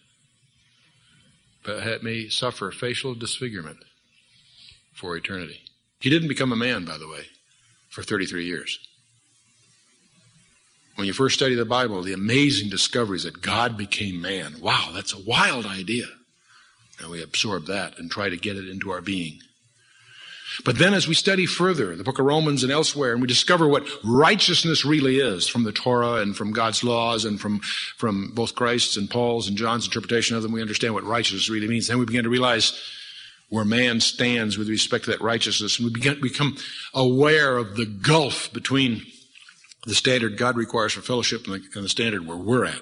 but 1.64 2.04
may 2.04 2.28
suffer 2.28 2.72
facial 2.72 3.16
disfigurement 3.16 3.78
for 4.94 5.16
eternity. 5.16 5.62
He 6.00 6.10
didn't 6.10 6.28
become 6.28 6.52
a 6.52 6.58
man, 6.58 6.84
by 6.84 6.98
the 6.98 7.08
way, 7.08 7.28
for 7.94 8.02
33 8.02 8.46
years. 8.46 8.80
When 10.96 11.06
you 11.06 11.14
first 11.14 11.36
study 11.36 11.54
the 11.54 11.64
Bible, 11.64 12.02
the 12.02 12.14
amazing 12.14 12.70
discoveries 12.70 13.24
that 13.24 13.42
God 13.42 13.78
became 13.78 14.20
man. 14.20 14.56
Wow, 14.60 14.90
that's 14.94 15.14
a 15.14 15.22
wild 15.22 15.68
idea. 15.68 16.08
And 17.00 17.12
we 17.12 17.22
absorb 17.22 17.68
that 17.68 18.00
and 18.00 18.10
try 18.10 18.30
to 18.30 18.38
get 18.38 18.58
it 18.58 18.68
into 18.68 18.90
our 18.90 19.02
being. 19.02 19.40
But 20.66 20.80
then 20.80 20.94
as 20.96 21.08
we 21.08 21.14
study 21.14 21.46
further 21.46 21.96
the 21.96 22.04
book 22.04 22.18
of 22.18 22.26
Romans 22.26 22.64
and 22.64 22.72
elsewhere, 22.72 23.14
and 23.14 23.22
we 23.22 23.28
discover 23.28 23.68
what 23.68 23.88
righteousness 24.04 24.84
really 24.84 25.20
is 25.20 25.48
from 25.48 25.64
the 25.64 25.72
Torah 25.72 26.16
and 26.16 26.36
from 26.36 26.52
God's 26.52 26.84
laws 26.84 27.26
and 27.26 27.40
from, 27.40 27.60
from 27.98 28.32
both 28.34 28.56
Christ's 28.56 28.98
and 28.98 29.10
Paul's 29.10 29.48
and 29.48 29.58
John's 29.58 29.86
interpretation 29.86 30.36
of 30.36 30.42
them, 30.42 30.52
we 30.52 30.62
understand 30.62 30.96
what 30.96 31.04
righteousness 31.04 31.50
really 31.50 31.68
means. 31.68 31.88
Then 31.88 32.00
we 32.00 32.06
begin 32.06 32.24
to 32.24 32.30
realize 32.30 32.80
where 33.54 33.64
man 33.64 34.00
stands 34.00 34.58
with 34.58 34.68
respect 34.68 35.06
to 35.06 35.12
that 35.12 35.22
righteousness. 35.22 35.78
And 35.78 35.86
we 35.86 35.94
begin, 35.94 36.20
become 36.20 36.58
aware 36.92 37.56
of 37.56 37.76
the 37.76 37.86
gulf 37.86 38.52
between 38.52 39.04
the 39.86 39.94
standard 39.94 40.40
God 40.40 40.58
requires 40.58 40.94
for 40.94 41.02
fellowship 41.02 41.46
and 41.46 41.54
the, 41.54 41.70
and 41.76 41.86
the 41.86 41.90
standard 41.90 42.26
where 42.26 42.36
we're 42.36 42.66
at. 42.66 42.82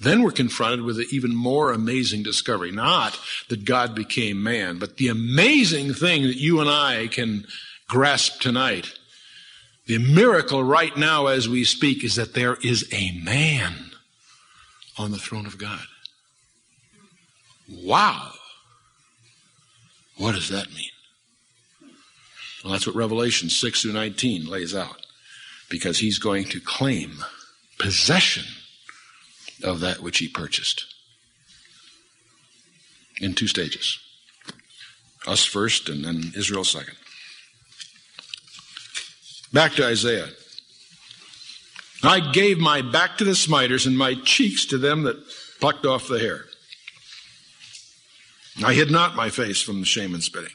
Then 0.00 0.22
we're 0.22 0.30
confronted 0.30 0.80
with 0.80 0.96
an 0.96 1.04
even 1.12 1.36
more 1.36 1.72
amazing 1.72 2.22
discovery. 2.22 2.70
Not 2.70 3.20
that 3.50 3.66
God 3.66 3.94
became 3.94 4.42
man, 4.42 4.78
but 4.78 4.96
the 4.96 5.08
amazing 5.08 5.92
thing 5.92 6.22
that 6.22 6.40
you 6.40 6.60
and 6.60 6.70
I 6.70 7.08
can 7.08 7.44
grasp 7.88 8.40
tonight. 8.40 8.94
The 9.88 9.98
miracle 9.98 10.64
right 10.64 10.96
now 10.96 11.26
as 11.26 11.50
we 11.50 11.64
speak 11.64 12.02
is 12.02 12.16
that 12.16 12.32
there 12.32 12.56
is 12.64 12.88
a 12.90 13.12
man 13.22 13.90
on 14.96 15.10
the 15.10 15.18
throne 15.18 15.44
of 15.44 15.58
God. 15.58 15.84
Wow. 17.68 18.32
What 20.22 20.36
does 20.36 20.50
that 20.50 20.72
mean? 20.72 20.92
Well, 22.62 22.72
that's 22.72 22.86
what 22.86 22.94
Revelation 22.94 23.50
6 23.50 23.82
through 23.82 23.92
19 23.92 24.46
lays 24.46 24.72
out. 24.72 25.04
Because 25.68 25.98
he's 25.98 26.20
going 26.20 26.44
to 26.44 26.60
claim 26.60 27.24
possession 27.80 28.44
of 29.64 29.80
that 29.80 29.98
which 29.98 30.18
he 30.18 30.28
purchased. 30.28 30.84
In 33.20 33.34
two 33.34 33.48
stages. 33.48 33.98
Us 35.26 35.44
first 35.44 35.88
and 35.88 36.04
then 36.04 36.32
Israel 36.36 36.62
second. 36.62 36.94
Back 39.52 39.72
to 39.72 39.84
Isaiah. 39.84 40.28
I 42.04 42.30
gave 42.30 42.58
my 42.58 42.80
back 42.80 43.18
to 43.18 43.24
the 43.24 43.34
smiters 43.34 43.86
and 43.86 43.98
my 43.98 44.14
cheeks 44.14 44.66
to 44.66 44.78
them 44.78 45.02
that 45.02 45.16
plucked 45.58 45.84
off 45.84 46.06
the 46.06 46.20
hair. 46.20 46.44
I 48.64 48.74
hid 48.74 48.90
not 48.90 49.16
my 49.16 49.30
face 49.30 49.62
from 49.62 49.80
the 49.80 49.86
shame 49.86 50.14
and 50.14 50.22
spitting. 50.22 50.52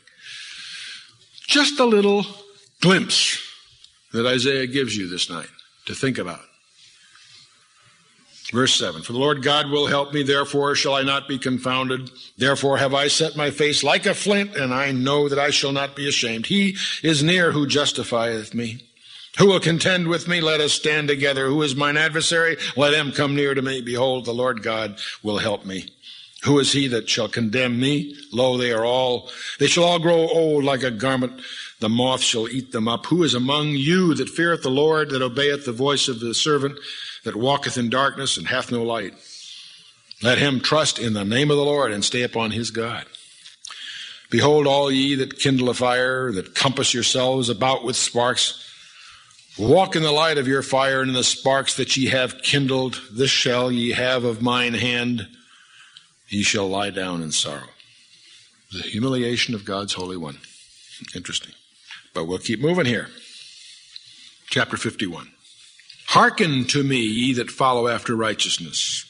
Just 1.47 1.79
a 1.79 1.85
little 1.85 2.25
glimpse 2.81 3.41
that 4.11 4.25
Isaiah 4.25 4.67
gives 4.67 4.95
you 4.95 5.07
this 5.07 5.29
night 5.29 5.49
to 5.85 5.95
think 5.95 6.17
about. 6.17 6.41
Verse 8.51 8.73
7 8.75 9.01
For 9.01 9.13
the 9.13 9.19
Lord 9.19 9.43
God 9.43 9.69
will 9.69 9.87
help 9.87 10.13
me, 10.13 10.23
therefore 10.23 10.75
shall 10.75 10.93
I 10.93 11.03
not 11.03 11.27
be 11.27 11.37
confounded. 11.37 12.11
Therefore 12.37 12.77
have 12.77 12.93
I 12.93 13.07
set 13.07 13.35
my 13.35 13.51
face 13.51 13.83
like 13.83 14.05
a 14.05 14.13
flint, 14.13 14.55
and 14.55 14.73
I 14.73 14.91
know 14.91 15.27
that 15.27 15.39
I 15.39 15.49
shall 15.49 15.71
not 15.71 15.95
be 15.95 16.07
ashamed. 16.07 16.45
He 16.45 16.77
is 17.03 17.23
near 17.23 17.51
who 17.51 17.67
justifieth 17.67 18.53
me. 18.53 18.83
Who 19.37 19.47
will 19.47 19.59
contend 19.59 20.07
with 20.07 20.27
me? 20.27 20.41
Let 20.41 20.61
us 20.61 20.73
stand 20.73 21.09
together. 21.09 21.47
Who 21.47 21.61
is 21.61 21.75
mine 21.75 21.97
adversary? 21.97 22.57
Let 22.75 22.93
him 22.93 23.11
come 23.11 23.35
near 23.35 23.53
to 23.53 23.61
me. 23.61 23.81
Behold, 23.81 24.25
the 24.25 24.33
Lord 24.33 24.63
God 24.63 24.99
will 25.21 25.37
help 25.37 25.63
me. 25.65 25.89
Who 26.47 26.59
is 26.59 26.71
he 26.71 26.87
that 26.87 27.09
shall 27.09 27.29
condemn 27.29 27.79
me? 27.79 28.15
Lo, 28.31 28.57
they 28.57 28.71
are 28.71 28.85
all, 28.85 29.29
they 29.59 29.67
shall 29.67 29.83
all 29.83 29.99
grow 29.99 30.27
old 30.27 30.63
like 30.63 30.83
a 30.83 30.91
garment. 30.91 31.41
The 31.79 31.89
moth 31.89 32.21
shall 32.21 32.49
eat 32.49 32.71
them 32.71 32.87
up. 32.87 33.05
Who 33.05 33.23
is 33.23 33.35
among 33.35 33.69
you 33.69 34.15
that 34.15 34.29
feareth 34.29 34.63
the 34.63 34.71
Lord, 34.71 35.11
that 35.11 35.21
obeyeth 35.21 35.65
the 35.65 35.71
voice 35.71 36.07
of 36.07 36.19
the 36.19 36.33
servant? 36.33 36.79
that 37.27 37.35
walketh 37.35 37.77
in 37.77 37.89
darkness 37.89 38.37
and 38.37 38.47
hath 38.47 38.71
no 38.71 38.81
light. 38.81 39.13
Let 40.23 40.37
him 40.37 40.61
trust 40.61 40.97
in 40.97 41.11
the 41.11 41.25
name 41.25 41.51
of 41.51 41.57
the 41.57 41.65
Lord 41.65 41.91
and 41.91 42.03
stay 42.03 42.23
upon 42.23 42.51
his 42.51 42.71
God. 42.71 43.05
Behold, 44.29 44.65
all 44.65 44.89
ye 44.89 45.15
that 45.15 45.37
kindle 45.37 45.69
a 45.69 45.73
fire, 45.73 46.31
that 46.31 46.55
compass 46.55 46.93
yourselves 46.93 47.49
about 47.49 47.83
with 47.83 47.97
sparks, 47.97 48.63
walk 49.57 49.97
in 49.97 50.03
the 50.03 50.11
light 50.13 50.37
of 50.37 50.47
your 50.47 50.61
fire 50.61 51.01
and 51.01 51.09
in 51.09 51.15
the 51.15 51.23
sparks 51.23 51.75
that 51.75 51.97
ye 51.97 52.07
have 52.07 52.41
kindled. 52.41 53.01
This 53.11 53.29
shall 53.29 53.69
ye 53.69 53.91
have 53.91 54.23
of 54.23 54.41
mine 54.41 54.73
hand. 54.73 55.27
Ye 56.29 56.43
shall 56.43 56.67
lie 56.67 56.89
down 56.89 57.21
in 57.21 57.31
sorrow. 57.31 57.69
The 58.71 58.81
humiliation 58.81 59.55
of 59.55 59.63
God's 59.63 59.93
Holy 59.93 60.17
One. 60.17 60.39
Interesting. 61.15 61.53
But 62.13 62.25
we'll 62.25 62.39
keep 62.39 62.59
moving 62.59 62.85
here. 62.85 63.07
Chapter 64.49 64.75
51. 64.75 65.31
Hearken 66.07 66.65
to 66.65 66.83
me, 66.83 66.99
ye 66.99 67.33
that 67.33 67.51
follow 67.51 67.87
after 67.87 68.15
righteousness, 68.15 69.05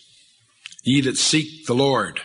ye 0.84 1.02
that 1.02 1.18
seek 1.18 1.66
the 1.66 1.76
Lord. 1.76 2.22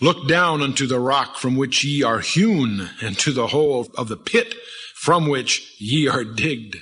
Look 0.00 0.28
down 0.28 0.62
unto 0.62 0.86
the 0.86 1.00
rock 1.00 1.36
from 1.36 1.56
which 1.56 1.84
ye 1.84 2.02
are 2.02 2.20
hewn, 2.20 2.90
and 3.02 3.18
to 3.18 3.32
the 3.32 3.48
hole 3.48 3.88
of 3.96 4.08
the 4.08 4.16
pit 4.16 4.54
from 4.94 5.28
which 5.28 5.74
ye 5.78 6.06
are 6.06 6.24
digged. 6.24 6.76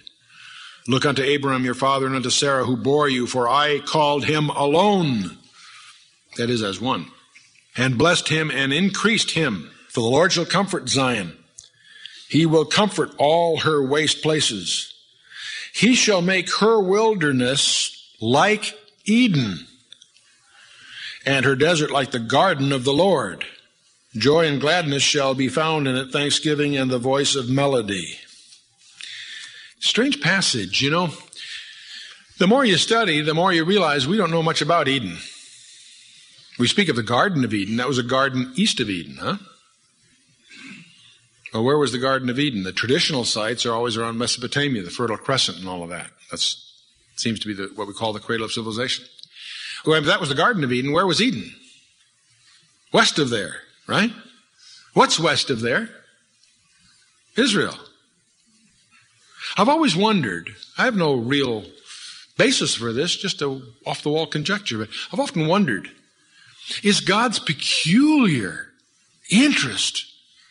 Look 0.89 1.05
unto 1.05 1.23
Abraham 1.23 1.65
your 1.65 1.75
father 1.75 2.07
and 2.07 2.15
unto 2.15 2.31
Sarah 2.31 2.65
who 2.65 2.77
bore 2.77 3.09
you, 3.09 3.27
for 3.27 3.49
I 3.49 3.81
called 3.81 4.25
him 4.25 4.51
alone, 4.51 5.39
that 6.37 6.51
is, 6.51 6.63
as 6.63 6.81
one, 6.81 7.11
and 7.77 7.99
blessed 7.99 8.29
him 8.29 8.51
and 8.51 8.73
increased 8.73 9.33
him. 9.33 9.71
For 9.89 10.01
the 10.01 10.09
Lord 10.09 10.33
shall 10.33 10.47
comfort 10.47 10.89
Zion. 10.89 11.37
He 12.29 12.45
will 12.45 12.65
comfort 12.65 13.13
all 13.19 13.59
her 13.59 13.83
waste 13.83 14.23
places. 14.23 14.93
He 15.73 15.95
shall 15.95 16.23
make 16.23 16.53
her 16.59 16.81
wilderness 16.81 17.93
like 18.21 18.75
Eden, 19.05 19.67
and 21.25 21.45
her 21.45 21.55
desert 21.55 21.91
like 21.91 22.11
the 22.11 22.19
garden 22.19 22.73
of 22.73 22.85
the 22.85 22.93
Lord. 22.93 23.45
Joy 24.17 24.47
and 24.47 24.61
gladness 24.61 25.03
shall 25.03 25.35
be 25.35 25.49
found 25.49 25.87
in 25.87 25.97
it, 25.97 26.11
thanksgiving 26.11 26.77
and 26.77 26.91
the 26.91 26.99
voice 26.99 27.37
of 27.37 27.51
melody. 27.51 28.19
Strange 29.79 30.21
passage, 30.21 30.81
you 30.81 30.91
know. 30.91 31.11
The 32.39 32.47
more 32.47 32.65
you 32.65 32.77
study, 32.77 33.21
the 33.21 33.35
more 33.35 33.53
you 33.53 33.65
realize 33.65 34.07
we 34.07 34.17
don't 34.17 34.31
know 34.31 34.43
much 34.43 34.63
about 34.63 34.89
Eden. 34.89 35.19
We 36.59 36.69
speak 36.69 36.89
of 36.89 36.97
the 36.97 37.03
Garden 37.03 37.45
of 37.45 37.53
Eden. 37.53 37.77
That 37.77 37.89
was 37.89 37.99
a 37.99 38.03
garden 38.03 38.53
east 38.57 38.81
of 38.81 38.89
Eden, 38.89 39.19
huh? 39.21 39.37
Well, 41.53 41.65
where 41.65 41.79
was 41.79 41.93
the 41.93 41.99
Garden 41.99 42.29
of 42.29 42.39
Eden? 42.39 42.65
The 42.65 42.73
traditional 42.73 43.25
sites 43.25 43.65
are 43.65 43.73
always 43.73 43.97
around 43.97 44.19
Mesopotamia, 44.19 44.83
the 44.83 44.91
Fertile 44.91 45.17
Crescent, 45.17 45.59
and 45.59 45.69
all 45.69 45.83
of 45.83 45.91
that. 45.91 46.11
That 46.31 46.41
seems 47.17 47.41
to 47.41 47.47
be 47.47 47.55
the, 47.55 47.71
what 47.75 47.87
we 47.87 47.95
call 47.95 48.13
the 48.13 48.21
cradle 48.21 48.45
of 48.45 48.53
civilization. 48.53 49.05
Well, 49.85 49.99
if 49.99 50.05
that 50.05 50.21
was 50.21 50.29
the 50.29 50.35
Garden 50.35 50.65
of 50.65 50.73
Eden, 50.73 50.93
where 50.93 51.07
was 51.07 51.21
Eden? 51.23 51.55
West 52.93 53.19
of 53.19 53.31
there, 53.31 53.57
right? 53.87 54.11
What's 54.95 55.21
west 55.21 55.51
of 55.51 55.61
there? 55.61 55.91
Israel. 57.37 57.77
I've 59.57 59.69
always 59.69 59.95
wondered, 59.95 60.55
I 60.77 60.85
have 60.85 60.97
no 60.97 61.15
real 61.15 61.65
basis 62.37 62.75
for 62.75 62.93
this, 62.93 63.17
just 63.17 63.41
a 63.43 63.63
off 63.87 64.03
the 64.03 64.11
wall 64.11 64.27
conjecture, 64.27 64.79
but 64.79 64.89
I've 65.13 65.21
often 65.21 65.47
wondered, 65.47 65.91
is 66.83 67.01
God's 67.01 67.39
peculiar 67.39 68.69
interest 69.31 70.07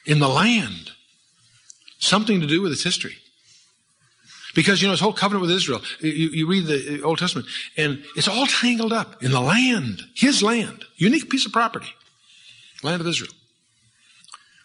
in 0.06 0.20
the 0.20 0.28
land 0.28 0.92
something 2.00 2.42
to 2.42 2.48
do 2.48 2.62
with 2.62 2.72
its 2.72 2.84
history. 2.84 3.18
Because, 4.54 4.82
you 4.82 4.88
know, 4.88 4.94
his 4.94 5.02
whole 5.02 5.14
covenant 5.14 5.42
with 5.42 5.52
Israel, 5.52 5.82
you, 6.00 6.30
you 6.30 6.48
read 6.48 6.66
the 6.66 7.02
Old 7.02 7.20
Testament, 7.20 7.48
and 7.76 8.04
it's 8.16 8.28
all 8.28 8.48
tangled 8.48 8.94
up 8.94 9.22
in 9.22 9.32
the 9.32 9.42
land, 9.42 10.02
his 10.16 10.42
land, 10.42 10.86
unique 10.96 11.30
piece 11.30 11.46
of 11.46 11.52
property, 11.52 11.90
land 12.82 13.02
of 13.02 13.08
Israel. 13.08 13.34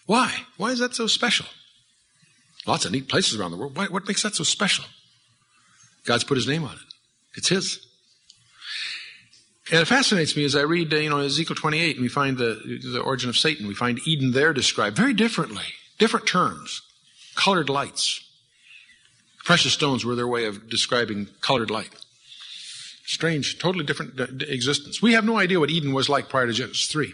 Why? 0.06 0.32
Why 0.56 0.70
is 0.70 0.78
that 0.78 0.94
so 0.94 1.08
special? 1.08 1.46
Lots 2.66 2.84
of 2.84 2.92
neat 2.92 3.08
places 3.08 3.38
around 3.38 3.50
the 3.50 3.56
world. 3.56 3.76
Why, 3.76 3.86
what 3.86 4.06
makes 4.06 4.22
that 4.22 4.34
so 4.34 4.44
special? 4.44 4.84
God's 6.04 6.24
put 6.24 6.36
his 6.36 6.46
name 6.46 6.62
on 6.62 6.72
it. 6.74 6.94
It's 7.34 7.48
his. 7.48 7.86
And 9.70 9.80
it 9.80 9.86
fascinates 9.86 10.36
me 10.36 10.44
as 10.44 10.56
I 10.56 10.62
read, 10.62 10.92
uh, 10.92 10.96
you 10.96 11.10
know, 11.10 11.18
Ezekiel 11.18 11.54
28, 11.54 11.96
and 11.96 12.02
we 12.02 12.08
find 12.08 12.36
the, 12.38 12.80
the 12.92 13.00
origin 13.00 13.28
of 13.28 13.36
Satan. 13.36 13.68
We 13.68 13.74
find 13.74 14.00
Eden 14.06 14.32
there 14.32 14.52
described 14.52 14.96
very 14.96 15.14
differently, 15.14 15.64
different 15.98 16.26
terms, 16.26 16.82
colored 17.36 17.68
lights. 17.68 18.20
Precious 19.44 19.72
stones 19.72 20.04
were 20.04 20.16
their 20.16 20.26
way 20.26 20.46
of 20.46 20.68
describing 20.68 21.28
colored 21.40 21.70
light. 21.70 21.90
Strange, 23.06 23.58
totally 23.58 23.84
different 23.84 24.18
uh, 24.20 24.26
existence. 24.48 25.00
We 25.00 25.12
have 25.12 25.24
no 25.24 25.38
idea 25.38 25.60
what 25.60 25.70
Eden 25.70 25.92
was 25.92 26.08
like 26.08 26.28
prior 26.28 26.46
to 26.46 26.52
Genesis 26.52 26.86
3. 26.88 27.12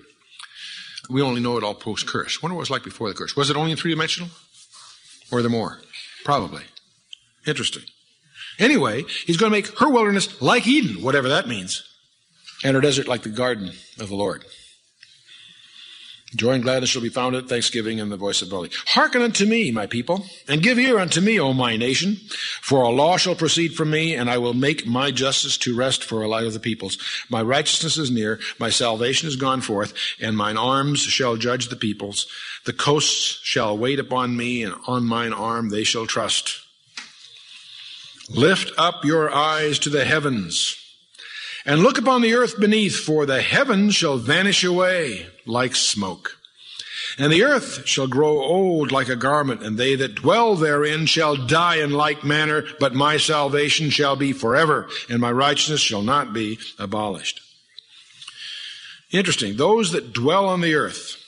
We 1.10 1.22
only 1.22 1.40
know 1.40 1.56
it 1.58 1.64
all 1.64 1.74
post 1.74 2.06
curse. 2.06 2.42
Wonder 2.42 2.54
what 2.54 2.60
it 2.60 2.62
was 2.62 2.70
like 2.70 2.84
before 2.84 3.08
the 3.08 3.14
curse. 3.14 3.36
Was 3.36 3.50
it 3.50 3.56
only 3.56 3.74
three 3.76 3.92
dimensional? 3.92 4.30
Or 5.30 5.42
the 5.42 5.48
more? 5.48 5.80
Probably. 6.24 6.62
Interesting. 7.46 7.84
Anyway, 8.58 9.04
he's 9.26 9.36
going 9.36 9.52
to 9.52 9.56
make 9.56 9.78
her 9.78 9.88
wilderness 9.88 10.40
like 10.40 10.66
Eden, 10.66 11.02
whatever 11.02 11.28
that 11.28 11.46
means, 11.46 11.82
and 12.66 12.74
her 12.74 12.80
desert 12.80 13.06
like 13.06 13.22
the 13.22 13.28
garden 13.28 13.70
of 14.00 14.08
the 14.08 14.16
Lord. 14.16 14.44
Joy 16.34 16.54
and 16.54 16.64
gladness 16.64 16.90
shall 16.90 17.00
be 17.00 17.08
found 17.08 17.36
at 17.36 17.48
thanksgiving 17.48 18.00
and 18.00 18.10
the 18.10 18.16
voice 18.16 18.42
of 18.42 18.50
melody. 18.50 18.74
Hearken 18.88 19.22
unto 19.22 19.46
me, 19.46 19.70
my 19.70 19.86
people, 19.86 20.26
and 20.48 20.60
give 20.60 20.76
ear 20.76 20.98
unto 20.98 21.20
me, 21.20 21.38
O 21.38 21.52
my 21.52 21.76
nation, 21.76 22.16
for 22.60 22.82
a 22.82 22.88
law 22.88 23.18
shall 23.18 23.36
proceed 23.36 23.76
from 23.76 23.90
me, 23.90 24.16
and 24.16 24.28
I 24.28 24.38
will 24.38 24.52
make 24.52 24.84
my 24.84 25.12
justice 25.12 25.56
to 25.58 25.76
rest 25.76 26.02
for 26.02 26.22
a 26.22 26.28
light 26.28 26.44
of 26.44 26.54
the 26.54 26.58
peoples. 26.58 26.98
My 27.30 27.40
righteousness 27.40 27.96
is 27.98 28.10
near, 28.10 28.40
my 28.58 28.68
salvation 28.68 29.28
is 29.28 29.36
gone 29.36 29.60
forth, 29.60 29.94
and 30.20 30.36
mine 30.36 30.56
arms 30.56 30.98
shall 30.98 31.36
judge 31.36 31.68
the 31.68 31.76
peoples. 31.76 32.26
The 32.64 32.72
coasts 32.72 33.38
shall 33.44 33.78
wait 33.78 34.00
upon 34.00 34.36
me, 34.36 34.64
and 34.64 34.74
on 34.88 35.06
mine 35.06 35.32
arm 35.32 35.68
they 35.68 35.84
shall 35.84 36.06
trust. 36.06 36.62
Lift 38.28 38.72
up 38.76 39.04
your 39.04 39.32
eyes 39.32 39.78
to 39.78 39.88
the 39.88 40.04
heavens 40.04 40.82
and 41.66 41.80
look 41.80 41.98
upon 41.98 42.22
the 42.22 42.34
earth 42.34 42.58
beneath, 42.58 42.96
for 42.96 43.26
the 43.26 43.42
heavens 43.42 43.96
shall 43.96 44.16
vanish 44.16 44.62
away 44.62 45.26
like 45.44 45.74
smoke. 45.74 46.38
And 47.18 47.32
the 47.32 47.42
earth 47.42 47.86
shall 47.86 48.06
grow 48.06 48.40
old 48.40 48.92
like 48.92 49.08
a 49.08 49.16
garment, 49.16 49.62
and 49.62 49.76
they 49.76 49.96
that 49.96 50.14
dwell 50.14 50.54
therein 50.54 51.06
shall 51.06 51.34
die 51.34 51.76
in 51.76 51.90
like 51.90 52.24
manner, 52.24 52.64
but 52.78 52.94
my 52.94 53.16
salvation 53.16 53.90
shall 53.90 54.16
be 54.16 54.32
forever, 54.32 54.88
and 55.08 55.20
my 55.20 55.32
righteousness 55.32 55.80
shall 55.80 56.02
not 56.02 56.32
be 56.32 56.58
abolished. 56.78 57.40
Interesting. 59.10 59.56
Those 59.56 59.92
that 59.92 60.12
dwell 60.12 60.46
on 60.46 60.60
the 60.60 60.74
earth 60.74 61.22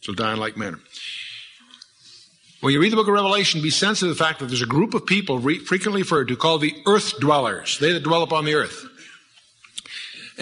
shall 0.00 0.14
die 0.14 0.32
in 0.32 0.40
like 0.40 0.56
manner. 0.56 0.80
When 2.60 2.72
you 2.72 2.80
read 2.80 2.92
the 2.92 2.96
book 2.96 3.08
of 3.08 3.14
Revelation, 3.14 3.62
be 3.62 3.70
sensitive 3.70 4.14
to 4.14 4.18
the 4.18 4.24
fact 4.24 4.38
that 4.38 4.46
there's 4.46 4.62
a 4.62 4.66
group 4.66 4.94
of 4.94 5.06
people 5.06 5.38
re- 5.38 5.58
frequently 5.58 6.02
referred 6.02 6.28
to 6.28 6.36
called 6.36 6.60
the 6.60 6.74
earth 6.86 7.18
dwellers, 7.18 7.78
they 7.78 7.92
that 7.92 8.04
dwell 8.04 8.22
upon 8.22 8.44
the 8.44 8.54
earth 8.54 8.86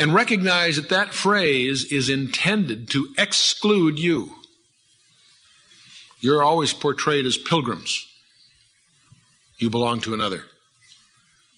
and 0.01 0.15
recognize 0.15 0.77
that 0.77 0.89
that 0.89 1.13
phrase 1.13 1.93
is 1.93 2.09
intended 2.09 2.89
to 2.89 3.09
exclude 3.19 3.99
you. 3.99 4.35
You're 6.21 6.43
always 6.43 6.73
portrayed 6.73 7.27
as 7.27 7.37
pilgrims. 7.37 8.07
You 9.59 9.69
belong 9.69 10.01
to 10.01 10.15
another. 10.15 10.45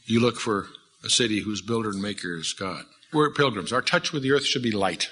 You 0.07 0.19
look 0.19 0.41
for 0.41 0.67
a 1.05 1.09
city 1.09 1.41
whose 1.41 1.63
builder 1.63 1.91
and 1.91 2.03
maker 2.03 2.37
is 2.37 2.53
God. 2.53 2.85
We're 3.13 3.31
pilgrims. 3.31 3.73
Our 3.73 3.81
touch 3.81 4.13
with 4.13 4.25
the 4.25 4.33
earth 4.33 4.45
should 4.45 4.63
be 4.63 4.73
light, 4.73 5.11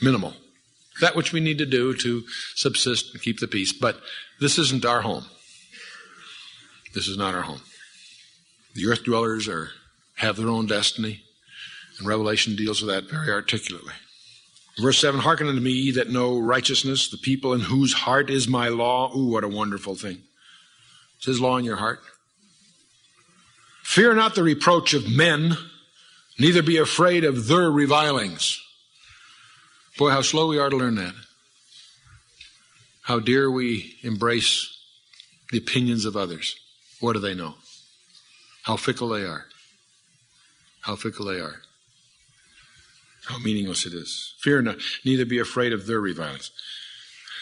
minimal. 0.00 0.34
That 1.00 1.16
which 1.16 1.32
we 1.32 1.40
need 1.40 1.58
to 1.58 1.66
do 1.66 1.94
to 1.94 2.22
subsist 2.54 3.12
and 3.12 3.22
keep 3.22 3.40
the 3.40 3.48
peace. 3.48 3.72
But 3.72 3.98
this 4.40 4.56
isn't 4.56 4.84
our 4.84 5.00
home. 5.00 5.24
This 6.94 7.08
is 7.08 7.18
not 7.18 7.34
our 7.34 7.42
home. 7.42 7.62
The 8.74 8.86
earth 8.86 9.02
dwellers 9.02 9.48
are 9.48 9.70
have 10.18 10.36
their 10.36 10.48
own 10.48 10.66
destiny. 10.66 11.24
And 11.98 12.08
Revelation 12.08 12.56
deals 12.56 12.82
with 12.82 12.90
that 12.90 13.10
very 13.10 13.30
articulately. 13.30 13.94
Verse 14.78 14.98
7 14.98 15.20
Hearken 15.20 15.46
unto 15.46 15.60
me, 15.60 15.92
that 15.92 16.10
know 16.10 16.38
righteousness, 16.38 17.08
the 17.08 17.18
people 17.18 17.52
in 17.52 17.60
whose 17.60 17.92
heart 17.92 18.30
is 18.30 18.48
my 18.48 18.68
law. 18.68 19.16
Ooh, 19.16 19.30
what 19.30 19.44
a 19.44 19.48
wonderful 19.48 19.94
thing. 19.94 20.22
Is 21.20 21.26
his 21.26 21.40
law 21.40 21.56
in 21.56 21.64
your 21.64 21.76
heart? 21.76 22.00
Fear 23.82 24.14
not 24.14 24.34
the 24.34 24.42
reproach 24.42 24.94
of 24.94 25.08
men, 25.08 25.56
neither 26.38 26.62
be 26.62 26.78
afraid 26.78 27.24
of 27.24 27.46
their 27.46 27.70
revilings. 27.70 28.60
Boy, 29.96 30.10
how 30.10 30.22
slow 30.22 30.48
we 30.48 30.58
are 30.58 30.70
to 30.70 30.76
learn 30.76 30.96
that. 30.96 31.14
How 33.02 33.20
dear 33.20 33.50
we 33.50 33.96
embrace 34.02 34.74
the 35.50 35.58
opinions 35.58 36.04
of 36.04 36.16
others. 36.16 36.56
What 37.00 37.12
do 37.12 37.20
they 37.20 37.34
know? 37.34 37.54
How 38.62 38.76
fickle 38.76 39.10
they 39.10 39.22
are. 39.22 39.44
How 40.80 40.96
fickle 40.96 41.26
they 41.26 41.38
are. 41.38 41.60
How 43.26 43.38
meaningless 43.38 43.86
it 43.86 43.94
is. 43.94 44.34
Fear 44.38 44.62
not, 44.62 44.76
neither 45.04 45.24
be 45.24 45.38
afraid 45.38 45.72
of 45.72 45.86
their 45.86 46.00
revilings. 46.00 46.50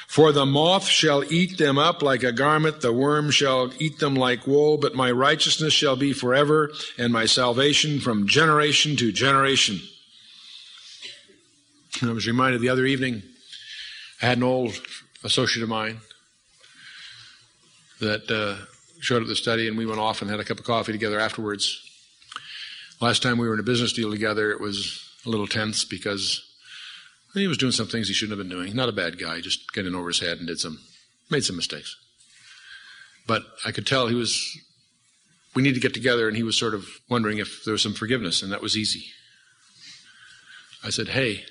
For 0.06 0.30
the 0.30 0.44
moth 0.44 0.86
shall 0.86 1.24
eat 1.32 1.56
them 1.56 1.78
up 1.78 2.02
like 2.02 2.22
a 2.22 2.32
garment, 2.32 2.82
the 2.82 2.92
worm 2.92 3.30
shall 3.30 3.72
eat 3.78 3.98
them 3.98 4.14
like 4.14 4.46
wool, 4.46 4.76
but 4.76 4.94
my 4.94 5.10
righteousness 5.10 5.72
shall 5.72 5.96
be 5.96 6.12
forever, 6.12 6.70
and 6.98 7.12
my 7.12 7.24
salvation 7.24 7.98
from 7.98 8.28
generation 8.28 8.94
to 8.96 9.10
generation. 9.10 9.80
I 12.02 12.12
was 12.12 12.26
reminded 12.26 12.60
the 12.60 12.68
other 12.68 12.84
evening, 12.84 13.22
I 14.20 14.26
had 14.26 14.36
an 14.36 14.44
old 14.44 14.74
associate 15.24 15.62
of 15.62 15.68
mine 15.68 16.00
that 18.00 18.30
uh, 18.30 18.66
showed 19.00 19.22
up 19.22 19.28
the 19.28 19.36
study, 19.36 19.66
and 19.66 19.78
we 19.78 19.86
went 19.86 20.00
off 20.00 20.20
and 20.20 20.30
had 20.30 20.40
a 20.40 20.44
cup 20.44 20.58
of 20.58 20.64
coffee 20.64 20.92
together 20.92 21.18
afterwards. 21.18 21.80
Last 23.00 23.22
time 23.22 23.38
we 23.38 23.48
were 23.48 23.54
in 23.54 23.60
a 23.60 23.64
business 23.64 23.92
deal 23.92 24.10
together, 24.10 24.50
it 24.52 24.60
was 24.60 25.08
a 25.24 25.28
little 25.28 25.46
tense 25.46 25.84
because 25.84 26.42
he 27.34 27.46
was 27.46 27.58
doing 27.58 27.72
some 27.72 27.86
things 27.86 28.08
he 28.08 28.14
shouldn't 28.14 28.38
have 28.38 28.46
been 28.46 28.56
doing. 28.56 28.74
Not 28.74 28.88
a 28.88 28.92
bad 28.92 29.18
guy, 29.18 29.40
just 29.40 29.72
getting 29.72 29.94
over 29.94 30.08
his 30.08 30.20
head 30.20 30.38
and 30.38 30.46
did 30.46 30.60
some, 30.60 30.78
made 31.30 31.44
some 31.44 31.56
mistakes. 31.56 31.96
But 33.26 33.42
I 33.64 33.72
could 33.72 33.86
tell 33.86 34.08
he 34.08 34.14
was, 34.14 34.58
we 35.54 35.62
need 35.62 35.74
to 35.74 35.80
get 35.80 35.94
together, 35.94 36.28
and 36.28 36.36
he 36.36 36.42
was 36.42 36.58
sort 36.58 36.74
of 36.74 36.86
wondering 37.08 37.38
if 37.38 37.64
there 37.64 37.72
was 37.72 37.82
some 37.82 37.94
forgiveness, 37.94 38.42
and 38.42 38.52
that 38.52 38.62
was 38.62 38.76
easy. 38.76 39.06
I 40.84 40.90
said, 40.90 41.08
Hey, 41.08 41.44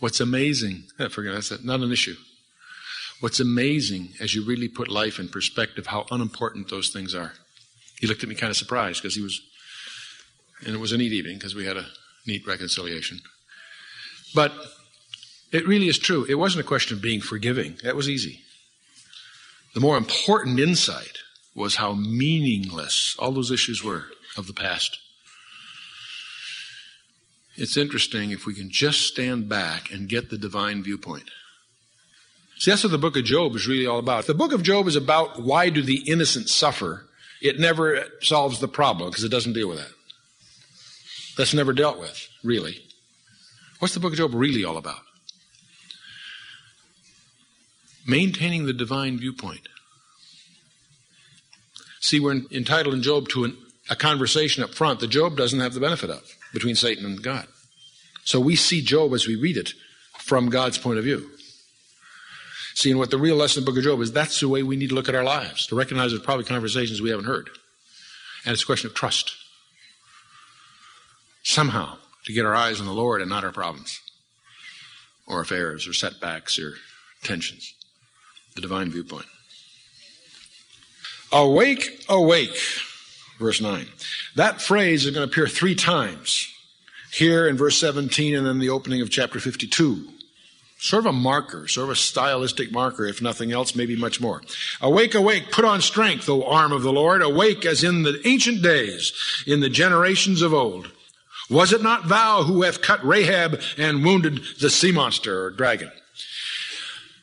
what's 0.00 0.20
amazing, 0.20 0.84
I 0.98 1.08
that's 1.08 1.64
not 1.64 1.80
an 1.80 1.92
issue. 1.92 2.16
What's 3.20 3.40
amazing 3.40 4.10
as 4.20 4.34
you 4.34 4.44
really 4.44 4.68
put 4.68 4.88
life 4.88 5.18
in 5.18 5.28
perspective, 5.28 5.86
how 5.86 6.04
unimportant 6.10 6.68
those 6.68 6.90
things 6.90 7.14
are. 7.14 7.32
He 7.98 8.06
looked 8.06 8.22
at 8.22 8.28
me 8.28 8.34
kind 8.34 8.50
of 8.50 8.56
surprised 8.56 9.00
because 9.00 9.14
he 9.14 9.22
was, 9.22 9.40
and 10.66 10.74
it 10.74 10.80
was 10.80 10.92
a 10.92 10.98
neat 10.98 11.12
evening 11.12 11.38
because 11.38 11.54
we 11.54 11.64
had 11.64 11.76
a 11.76 11.86
neat 12.26 12.46
reconciliation. 12.46 13.20
But 14.34 14.52
it 15.52 15.66
really 15.66 15.88
is 15.88 15.98
true. 15.98 16.26
It 16.28 16.34
wasn't 16.34 16.64
a 16.64 16.68
question 16.68 16.96
of 16.96 17.02
being 17.02 17.20
forgiving, 17.20 17.76
that 17.82 17.96
was 17.96 18.08
easy. 18.08 18.40
The 19.74 19.80
more 19.80 19.96
important 19.96 20.60
insight 20.60 21.18
was 21.54 21.76
how 21.76 21.94
meaningless 21.94 23.16
all 23.18 23.32
those 23.32 23.50
issues 23.50 23.82
were 23.82 24.06
of 24.36 24.46
the 24.46 24.52
past. 24.52 24.98
It's 27.56 27.76
interesting 27.76 28.32
if 28.32 28.46
we 28.46 28.54
can 28.54 28.70
just 28.70 29.02
stand 29.02 29.48
back 29.48 29.92
and 29.92 30.08
get 30.08 30.30
the 30.30 30.38
divine 30.38 30.82
viewpoint. 30.82 31.30
See, 32.58 32.70
that's 32.70 32.82
what 32.82 32.90
the 32.90 32.98
book 32.98 33.16
of 33.16 33.24
Job 33.24 33.54
is 33.54 33.68
really 33.68 33.86
all 33.86 33.98
about. 33.98 34.26
The 34.26 34.34
book 34.34 34.52
of 34.52 34.62
Job 34.62 34.88
is 34.88 34.96
about 34.96 35.42
why 35.42 35.70
do 35.70 35.82
the 35.82 36.02
innocent 36.10 36.48
suffer. 36.48 37.06
It 37.40 37.60
never 37.60 38.04
solves 38.22 38.58
the 38.58 38.68
problem 38.68 39.10
because 39.10 39.24
it 39.24 39.30
doesn't 39.30 39.52
deal 39.52 39.68
with 39.68 39.78
that 39.78 39.92
that's 41.36 41.54
never 41.54 41.72
dealt 41.72 41.98
with, 41.98 42.28
really. 42.42 42.82
What's 43.78 43.94
the 43.94 44.00
book 44.00 44.12
of 44.12 44.18
Job 44.18 44.34
really 44.34 44.64
all 44.64 44.76
about? 44.76 45.00
Maintaining 48.06 48.66
the 48.66 48.72
divine 48.72 49.18
viewpoint. 49.18 49.68
See, 52.00 52.20
we're 52.20 52.42
entitled 52.50 52.94
in 52.94 53.02
Job 53.02 53.28
to 53.30 53.44
an, 53.44 53.56
a 53.88 53.96
conversation 53.96 54.62
up 54.62 54.74
front 54.74 55.00
that 55.00 55.08
Job 55.08 55.36
doesn't 55.36 55.60
have 55.60 55.74
the 55.74 55.80
benefit 55.80 56.10
of 56.10 56.22
between 56.52 56.76
Satan 56.76 57.04
and 57.04 57.22
God. 57.22 57.46
So 58.24 58.40
we 58.40 58.56
see 58.56 58.82
Job 58.82 59.12
as 59.14 59.26
we 59.26 59.36
read 59.36 59.56
it 59.56 59.72
from 60.18 60.50
God's 60.50 60.78
point 60.78 60.98
of 60.98 61.04
view. 61.04 61.30
See, 62.74 62.90
and 62.90 62.98
what 62.98 63.10
the 63.10 63.18
real 63.18 63.36
lesson 63.36 63.60
of 63.60 63.64
the 63.64 63.70
book 63.70 63.78
of 63.78 63.84
Job 63.84 64.00
is 64.00 64.12
that's 64.12 64.40
the 64.40 64.48
way 64.48 64.62
we 64.62 64.76
need 64.76 64.90
to 64.90 64.94
look 64.94 65.08
at 65.08 65.14
our 65.14 65.24
lives, 65.24 65.66
to 65.68 65.76
recognize 65.76 66.10
there's 66.10 66.22
probably 66.22 66.44
conversations 66.44 67.00
we 67.00 67.10
haven't 67.10 67.26
heard. 67.26 67.48
And 68.44 68.52
it's 68.52 68.62
a 68.62 68.66
question 68.66 68.88
of 68.88 68.94
trust 68.94 69.34
somehow 71.44 71.96
to 72.24 72.32
get 72.32 72.46
our 72.46 72.54
eyes 72.54 72.80
on 72.80 72.86
the 72.86 72.92
Lord 72.92 73.20
and 73.20 73.30
not 73.30 73.44
our 73.44 73.52
problems 73.52 74.00
or 75.26 75.40
affairs 75.40 75.86
or 75.86 75.92
setbacks 75.92 76.58
or 76.58 76.74
tensions. 77.22 77.74
The 78.54 78.60
divine 78.60 78.90
viewpoint. 78.90 79.26
Awake, 81.32 82.04
awake, 82.08 82.56
verse 83.38 83.60
9. 83.60 83.86
That 84.36 84.60
phrase 84.60 85.04
is 85.04 85.14
going 85.14 85.26
to 85.26 85.32
appear 85.32 85.48
three 85.48 85.74
times 85.74 86.48
here 87.12 87.48
in 87.48 87.56
verse 87.56 87.76
17 87.78 88.34
and 88.34 88.46
then 88.46 88.58
the 88.58 88.70
opening 88.70 89.00
of 89.00 89.10
chapter 89.10 89.40
52. 89.40 90.08
Sort 90.78 91.00
of 91.00 91.06
a 91.06 91.12
marker, 91.12 91.66
sort 91.66 91.84
of 91.84 91.90
a 91.90 91.96
stylistic 91.96 92.70
marker, 92.70 93.06
if 93.06 93.22
nothing 93.22 93.52
else, 93.52 93.74
maybe 93.74 93.96
much 93.96 94.20
more. 94.20 94.42
Awake, 94.80 95.14
awake, 95.14 95.50
put 95.50 95.64
on 95.64 95.80
strength, 95.80 96.28
O 96.28 96.44
arm 96.44 96.72
of 96.72 96.82
the 96.82 96.92
Lord. 96.92 97.22
Awake 97.22 97.64
as 97.64 97.82
in 97.82 98.02
the 98.02 98.20
ancient 98.26 98.62
days, 98.62 99.12
in 99.46 99.60
the 99.60 99.70
generations 99.70 100.42
of 100.42 100.52
old. 100.52 100.90
Was 101.50 101.72
it 101.72 101.82
not 101.82 102.08
thou 102.08 102.44
who 102.44 102.62
hath 102.62 102.80
cut 102.80 103.04
Rahab 103.04 103.60
and 103.76 104.04
wounded 104.04 104.40
the 104.60 104.70
sea 104.70 104.92
monster 104.92 105.44
or 105.44 105.50
dragon? 105.50 105.90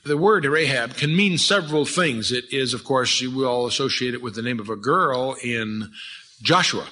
The 0.03 0.17
word 0.17 0.45
Rahab 0.45 0.95
can 0.95 1.15
mean 1.15 1.37
several 1.37 1.85
things. 1.85 2.31
It 2.31 2.45
is, 2.51 2.73
of 2.73 2.83
course, 2.83 3.21
you 3.21 3.29
will 3.31 3.67
associate 3.67 4.13
it 4.13 4.21
with 4.21 4.35
the 4.35 4.41
name 4.41 4.59
of 4.59 4.69
a 4.69 4.75
girl 4.75 5.35
in 5.43 5.91
Joshua. 6.41 6.87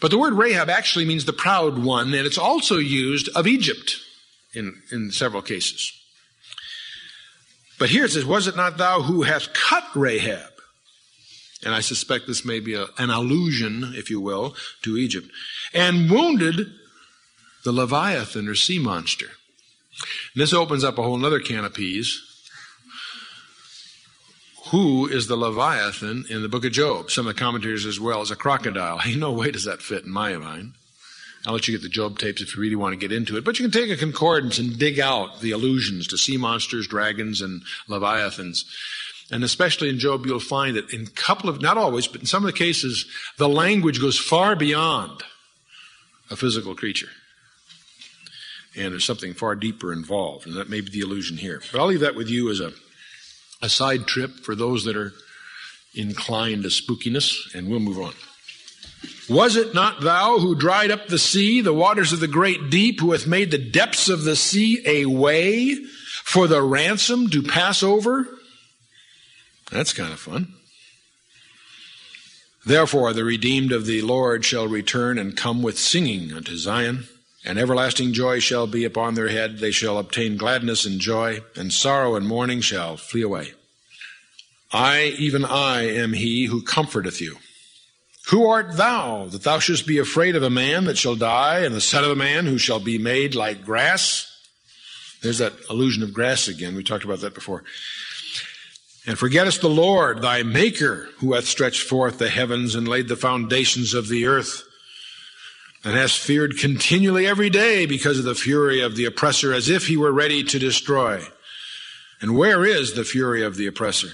But 0.00 0.10
the 0.10 0.18
word 0.18 0.34
Rahab 0.34 0.68
actually 0.68 1.06
means 1.06 1.24
the 1.24 1.32
proud 1.32 1.82
one, 1.82 2.12
and 2.12 2.26
it's 2.26 2.38
also 2.38 2.76
used 2.76 3.28
of 3.34 3.46
Egypt 3.46 3.96
in, 4.52 4.82
in 4.90 5.10
several 5.12 5.40
cases. 5.40 5.92
But 7.78 7.90
here 7.90 8.04
it 8.04 8.12
says, 8.12 8.24
Was 8.24 8.46
it 8.46 8.56
not 8.56 8.76
thou 8.76 9.02
who 9.02 9.22
hast 9.22 9.54
cut 9.54 9.84
Rahab? 9.94 10.53
And 11.62 11.74
I 11.74 11.80
suspect 11.80 12.26
this 12.26 12.44
may 12.44 12.60
be 12.60 12.74
a, 12.74 12.86
an 12.98 13.10
allusion, 13.10 13.92
if 13.94 14.10
you 14.10 14.20
will, 14.20 14.54
to 14.82 14.96
Egypt. 14.96 15.30
And 15.72 16.10
wounded 16.10 16.72
the 17.64 17.72
Leviathan 17.72 18.48
or 18.48 18.54
sea 18.54 18.78
monster. 18.78 19.26
And 20.34 20.42
this 20.42 20.52
opens 20.52 20.84
up 20.84 20.98
a 20.98 21.02
whole 21.02 21.24
other 21.24 21.40
can 21.40 21.64
of 21.64 21.74
peas. 21.74 22.22
Who 24.70 25.06
is 25.06 25.26
the 25.26 25.36
Leviathan 25.36 26.24
in 26.28 26.42
the 26.42 26.48
book 26.48 26.64
of 26.64 26.72
Job? 26.72 27.10
Some 27.10 27.26
of 27.26 27.34
the 27.34 27.40
commentators 27.40 27.86
as 27.86 28.00
well 28.00 28.20
as 28.20 28.30
a 28.30 28.36
crocodile. 28.36 28.98
Hey, 28.98 29.14
no 29.16 29.32
way 29.32 29.50
does 29.50 29.64
that 29.64 29.82
fit 29.82 30.04
in 30.04 30.10
my 30.10 30.36
mind. 30.36 30.72
I'll 31.46 31.52
let 31.52 31.68
you 31.68 31.74
get 31.74 31.82
the 31.82 31.90
Job 31.90 32.18
tapes 32.18 32.40
if 32.40 32.56
you 32.56 32.62
really 32.62 32.76
want 32.76 32.94
to 32.94 32.98
get 32.98 33.14
into 33.14 33.36
it. 33.36 33.44
But 33.44 33.58
you 33.58 33.68
can 33.68 33.70
take 33.70 33.90
a 33.90 34.00
concordance 34.00 34.58
and 34.58 34.78
dig 34.78 34.98
out 34.98 35.40
the 35.40 35.50
allusions 35.50 36.06
to 36.08 36.16
sea 36.16 36.38
monsters, 36.38 36.86
dragons, 36.86 37.42
and 37.42 37.62
leviathans. 37.86 38.64
And 39.30 39.42
especially 39.42 39.88
in 39.88 39.98
Job, 39.98 40.26
you'll 40.26 40.38
find 40.38 40.76
that 40.76 40.92
in 40.92 41.02
a 41.02 41.10
couple 41.10 41.48
of, 41.48 41.62
not 41.62 41.78
always, 41.78 42.06
but 42.06 42.20
in 42.20 42.26
some 42.26 42.44
of 42.44 42.52
the 42.52 42.58
cases, 42.58 43.06
the 43.38 43.48
language 43.48 44.00
goes 44.00 44.18
far 44.18 44.54
beyond 44.54 45.22
a 46.30 46.36
physical 46.36 46.74
creature 46.74 47.08
and 48.76 48.92
there's 48.92 49.04
something 49.04 49.34
far 49.34 49.54
deeper 49.54 49.92
involved, 49.92 50.46
and 50.46 50.56
that 50.56 50.68
may 50.68 50.80
be 50.80 50.90
the 50.90 51.00
illusion 51.00 51.36
here. 51.36 51.62
But 51.72 51.80
I'll 51.80 51.86
leave 51.86 52.00
that 52.00 52.16
with 52.16 52.28
you 52.28 52.50
as 52.50 52.60
a, 52.60 52.72
a 53.62 53.68
side 53.68 54.06
trip 54.06 54.40
for 54.40 54.54
those 54.54 54.84
that 54.84 54.96
are 54.96 55.12
inclined 55.94 56.64
to 56.64 56.68
spookiness, 56.68 57.54
and 57.54 57.68
we'll 57.68 57.80
move 57.80 57.98
on. 57.98 58.14
Was 59.28 59.56
it 59.56 59.74
not 59.74 60.00
thou 60.00 60.38
who 60.38 60.54
dried 60.54 60.90
up 60.90 61.06
the 61.06 61.18
sea, 61.18 61.60
the 61.60 61.72
waters 61.72 62.12
of 62.12 62.20
the 62.20 62.28
great 62.28 62.70
deep, 62.70 63.00
who 63.00 63.12
hath 63.12 63.26
made 63.26 63.50
the 63.50 63.58
depths 63.58 64.08
of 64.08 64.24
the 64.24 64.36
sea 64.36 64.82
a 64.86 65.06
way 65.06 65.76
for 66.24 66.46
the 66.46 66.62
ransom 66.62 67.30
to 67.30 67.42
pass 67.42 67.82
over? 67.82 68.26
That's 69.74 69.92
kind 69.92 70.12
of 70.12 70.20
fun. 70.20 70.54
Therefore, 72.64 73.12
the 73.12 73.24
redeemed 73.24 73.72
of 73.72 73.86
the 73.86 74.02
Lord 74.02 74.44
shall 74.44 74.68
return 74.68 75.18
and 75.18 75.36
come 75.36 75.62
with 75.62 75.78
singing 75.78 76.32
unto 76.32 76.56
Zion 76.56 77.08
and 77.44 77.58
everlasting 77.58 78.12
joy 78.12 78.38
shall 78.38 78.68
be 78.68 78.84
upon 78.84 79.14
their 79.14 79.28
head. 79.28 79.58
They 79.58 79.72
shall 79.72 79.98
obtain 79.98 80.36
gladness 80.36 80.86
and 80.86 81.00
joy, 81.00 81.42
and 81.56 81.72
sorrow 81.72 82.14
and 82.14 82.24
mourning 82.26 82.60
shall 82.60 82.96
flee 82.96 83.22
away. 83.22 83.52
I, 84.72 85.14
even 85.18 85.44
I, 85.44 85.82
am 85.88 86.12
he 86.12 86.46
who 86.46 86.62
comforteth 86.62 87.20
you. 87.20 87.36
Who 88.28 88.46
art 88.46 88.76
thou 88.76 89.26
that 89.26 89.42
thou 89.42 89.58
shouldst 89.58 89.86
be 89.86 89.98
afraid 89.98 90.36
of 90.36 90.42
a 90.42 90.50
man 90.50 90.84
that 90.84 90.96
shall 90.96 91.16
die, 91.16 91.60
and 91.60 91.74
the 91.74 91.80
son 91.80 92.04
of 92.04 92.10
a 92.10 92.16
man 92.16 92.46
who 92.46 92.58
shall 92.58 92.80
be 92.80 92.96
made 92.96 93.34
like 93.34 93.64
grass? 93.64 94.30
There's 95.20 95.38
that 95.38 95.52
illusion 95.68 96.02
of 96.02 96.14
grass 96.14 96.48
again. 96.48 96.74
We 96.74 96.84
talked 96.84 97.04
about 97.04 97.20
that 97.20 97.34
before. 97.34 97.64
And 99.06 99.18
forgettest 99.18 99.60
the 99.60 99.68
Lord, 99.68 100.22
thy 100.22 100.42
maker, 100.42 101.08
who 101.18 101.34
hath 101.34 101.46
stretched 101.46 101.82
forth 101.82 102.18
the 102.18 102.30
heavens 102.30 102.74
and 102.74 102.88
laid 102.88 103.08
the 103.08 103.16
foundations 103.16 103.92
of 103.92 104.08
the 104.08 104.26
earth 104.26 104.62
and 105.84 105.94
hast 105.94 106.18
feared 106.18 106.58
continually 106.58 107.26
every 107.26 107.50
day 107.50 107.84
because 107.84 108.18
of 108.18 108.24
the 108.24 108.34
fury 108.34 108.80
of 108.80 108.96
the 108.96 109.04
oppressor 109.04 109.52
as 109.52 109.68
if 109.68 109.86
he 109.86 109.96
were 109.96 110.12
ready 110.12 110.42
to 110.42 110.58
destroy. 110.58 111.22
And 112.22 112.36
where 112.36 112.64
is 112.64 112.94
the 112.94 113.04
fury 113.04 113.42
of 113.42 113.56
the 113.56 113.66
oppressor? 113.66 114.12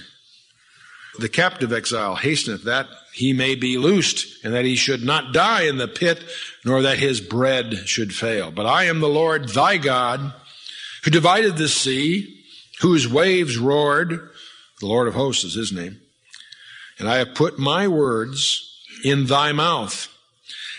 The 1.19 1.29
captive 1.29 1.71
exile 1.71 2.15
hasteneth 2.15 2.63
that 2.63 2.87
he 3.13 3.33
may 3.33 3.55
be 3.55 3.77
loosed, 3.77 4.43
and 4.43 4.53
that 4.53 4.65
he 4.65 4.75
should 4.75 5.03
not 5.03 5.33
die 5.33 5.63
in 5.63 5.77
the 5.77 5.87
pit, 5.87 6.23
nor 6.63 6.81
that 6.81 6.99
his 6.99 7.19
bread 7.19 7.73
should 7.85 8.13
fail. 8.13 8.51
But 8.51 8.65
I 8.65 8.85
am 8.85 9.01
the 9.01 9.09
Lord 9.09 9.49
thy 9.49 9.77
God, 9.77 10.33
who 11.03 11.11
divided 11.11 11.57
the 11.57 11.67
sea, 11.67 12.41
whose 12.79 13.07
waves 13.07 13.57
roared. 13.57 14.30
The 14.81 14.87
Lord 14.87 15.07
of 15.07 15.13
hosts 15.13 15.45
is 15.45 15.53
his 15.53 15.71
name. 15.71 16.01
And 16.99 17.07
I 17.07 17.19
have 17.19 17.33
put 17.33 17.57
my 17.57 17.87
words 17.87 18.83
in 19.05 19.27
thy 19.27 19.53
mouth 19.53 20.09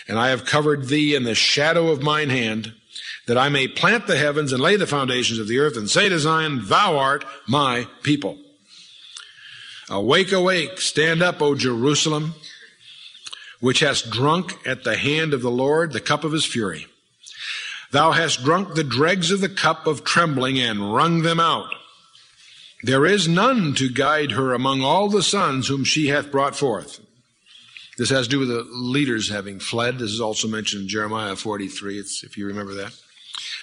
and 0.08 0.18
I 0.18 0.28
have 0.28 0.44
covered 0.44 0.86
thee 0.86 1.14
in 1.14 1.24
the 1.24 1.34
shadow 1.34 1.88
of 1.88 2.02
mine 2.02 2.30
hand, 2.30 2.72
that 3.26 3.38
I 3.38 3.48
may 3.48 3.68
plant 3.68 4.06
the 4.06 4.16
heavens 4.16 4.52
and 4.52 4.62
lay 4.62 4.76
the 4.76 4.86
foundations 4.86 5.38
of 5.38 5.48
the 5.48 5.58
earth, 5.58 5.76
and 5.76 5.88
say 5.88 6.08
to 6.08 6.18
Zion, 6.18 6.62
Thou 6.64 6.98
art 6.98 7.24
my 7.46 7.86
people. 8.02 8.36
Awake, 9.88 10.32
awake, 10.32 10.80
stand 10.80 11.22
up, 11.22 11.40
O 11.40 11.54
Jerusalem, 11.54 12.34
which 13.60 13.80
hast 13.80 14.10
drunk 14.10 14.54
at 14.66 14.84
the 14.84 14.96
hand 14.96 15.32
of 15.34 15.42
the 15.42 15.50
Lord 15.50 15.92
the 15.92 16.00
cup 16.00 16.24
of 16.24 16.32
his 16.32 16.44
fury. 16.44 16.86
Thou 17.92 18.12
hast 18.12 18.42
drunk 18.42 18.74
the 18.74 18.84
dregs 18.84 19.30
of 19.30 19.40
the 19.40 19.48
cup 19.48 19.86
of 19.86 20.02
trembling 20.02 20.58
and 20.58 20.94
wrung 20.94 21.22
them 21.22 21.38
out. 21.38 21.72
There 22.82 23.06
is 23.06 23.28
none 23.28 23.74
to 23.74 23.88
guide 23.88 24.32
her 24.32 24.52
among 24.52 24.82
all 24.82 25.08
the 25.08 25.22
sons 25.22 25.68
whom 25.68 25.84
she 25.84 26.08
hath 26.08 26.32
brought 26.32 26.56
forth. 26.56 27.00
This 27.96 28.10
has 28.10 28.26
to 28.26 28.30
do 28.30 28.38
with 28.40 28.48
the 28.48 28.66
leaders 28.72 29.28
having 29.28 29.60
fled. 29.60 29.98
This 29.98 30.10
is 30.10 30.20
also 30.20 30.48
mentioned 30.48 30.82
in 30.82 30.88
Jeremiah 30.88 31.36
43, 31.36 31.98
if 31.98 32.36
you 32.36 32.46
remember 32.46 32.74
that. 32.74 32.92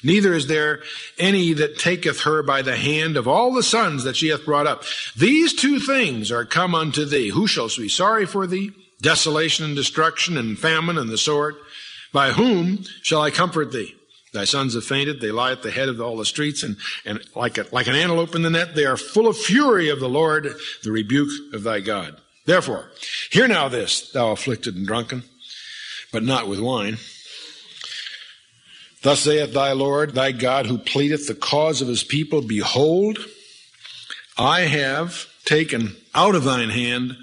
Neither 0.03 0.33
is 0.33 0.47
there 0.47 0.81
any 1.17 1.53
that 1.53 1.77
taketh 1.77 2.21
her 2.21 2.41
by 2.41 2.61
the 2.61 2.77
hand 2.77 3.17
of 3.17 3.27
all 3.27 3.51
the 3.53 3.63
sons 3.63 4.03
that 4.03 4.15
she 4.15 4.29
hath 4.29 4.45
brought 4.45 4.67
up. 4.67 4.83
These 5.17 5.53
two 5.53 5.79
things 5.79 6.31
are 6.31 6.45
come 6.45 6.73
unto 6.73 7.05
thee. 7.05 7.29
Who 7.29 7.47
shall 7.47 7.67
be 7.67 7.89
sorry 7.89 8.25
for 8.25 8.47
thee? 8.47 8.71
Desolation 9.01 9.65
and 9.65 9.75
destruction 9.75 10.37
and 10.37 10.57
famine 10.57 10.97
and 10.97 11.09
the 11.09 11.17
sword. 11.17 11.55
By 12.13 12.31
whom 12.31 12.83
shall 13.01 13.21
I 13.21 13.31
comfort 13.31 13.71
thee? 13.71 13.95
Thy 14.31 14.43
sons 14.43 14.75
have 14.75 14.85
fainted. 14.85 15.21
They 15.21 15.31
lie 15.31 15.51
at 15.51 15.63
the 15.63 15.71
head 15.71 15.89
of 15.89 15.99
all 15.99 16.17
the 16.17 16.25
streets 16.25 16.63
and, 16.63 16.77
and 17.05 17.19
like, 17.35 17.57
a, 17.57 17.65
like 17.71 17.87
an 17.87 17.95
antelope 17.95 18.35
in 18.35 18.43
the 18.43 18.49
net, 18.49 18.75
they 18.75 18.85
are 18.85 18.97
full 18.97 19.27
of 19.27 19.37
fury 19.37 19.89
of 19.89 19.99
the 19.99 20.09
Lord, 20.09 20.53
the 20.83 20.91
rebuke 20.91 21.29
of 21.53 21.63
thy 21.63 21.79
God. 21.79 22.19
Therefore, 22.45 22.91
hear 23.31 23.47
now 23.47 23.69
this, 23.69 24.11
thou 24.11 24.31
afflicted 24.31 24.75
and 24.75 24.85
drunken, 24.85 25.23
but 26.11 26.23
not 26.23 26.47
with 26.47 26.59
wine. 26.59 26.97
Thus 29.01 29.21
saith 29.21 29.53
thy 29.53 29.71
Lord, 29.71 30.13
thy 30.13 30.31
God, 30.31 30.65
who 30.65 30.77
pleadeth 30.77 31.27
the 31.27 31.35
cause 31.35 31.81
of 31.81 31.87
his 31.87 32.03
people, 32.03 32.41
Behold, 32.41 33.19
I 34.37 34.61
have 34.61 35.27
taken 35.45 35.95
out 36.13 36.35
of 36.35 36.43
thine 36.43 36.69
hand 36.69 37.15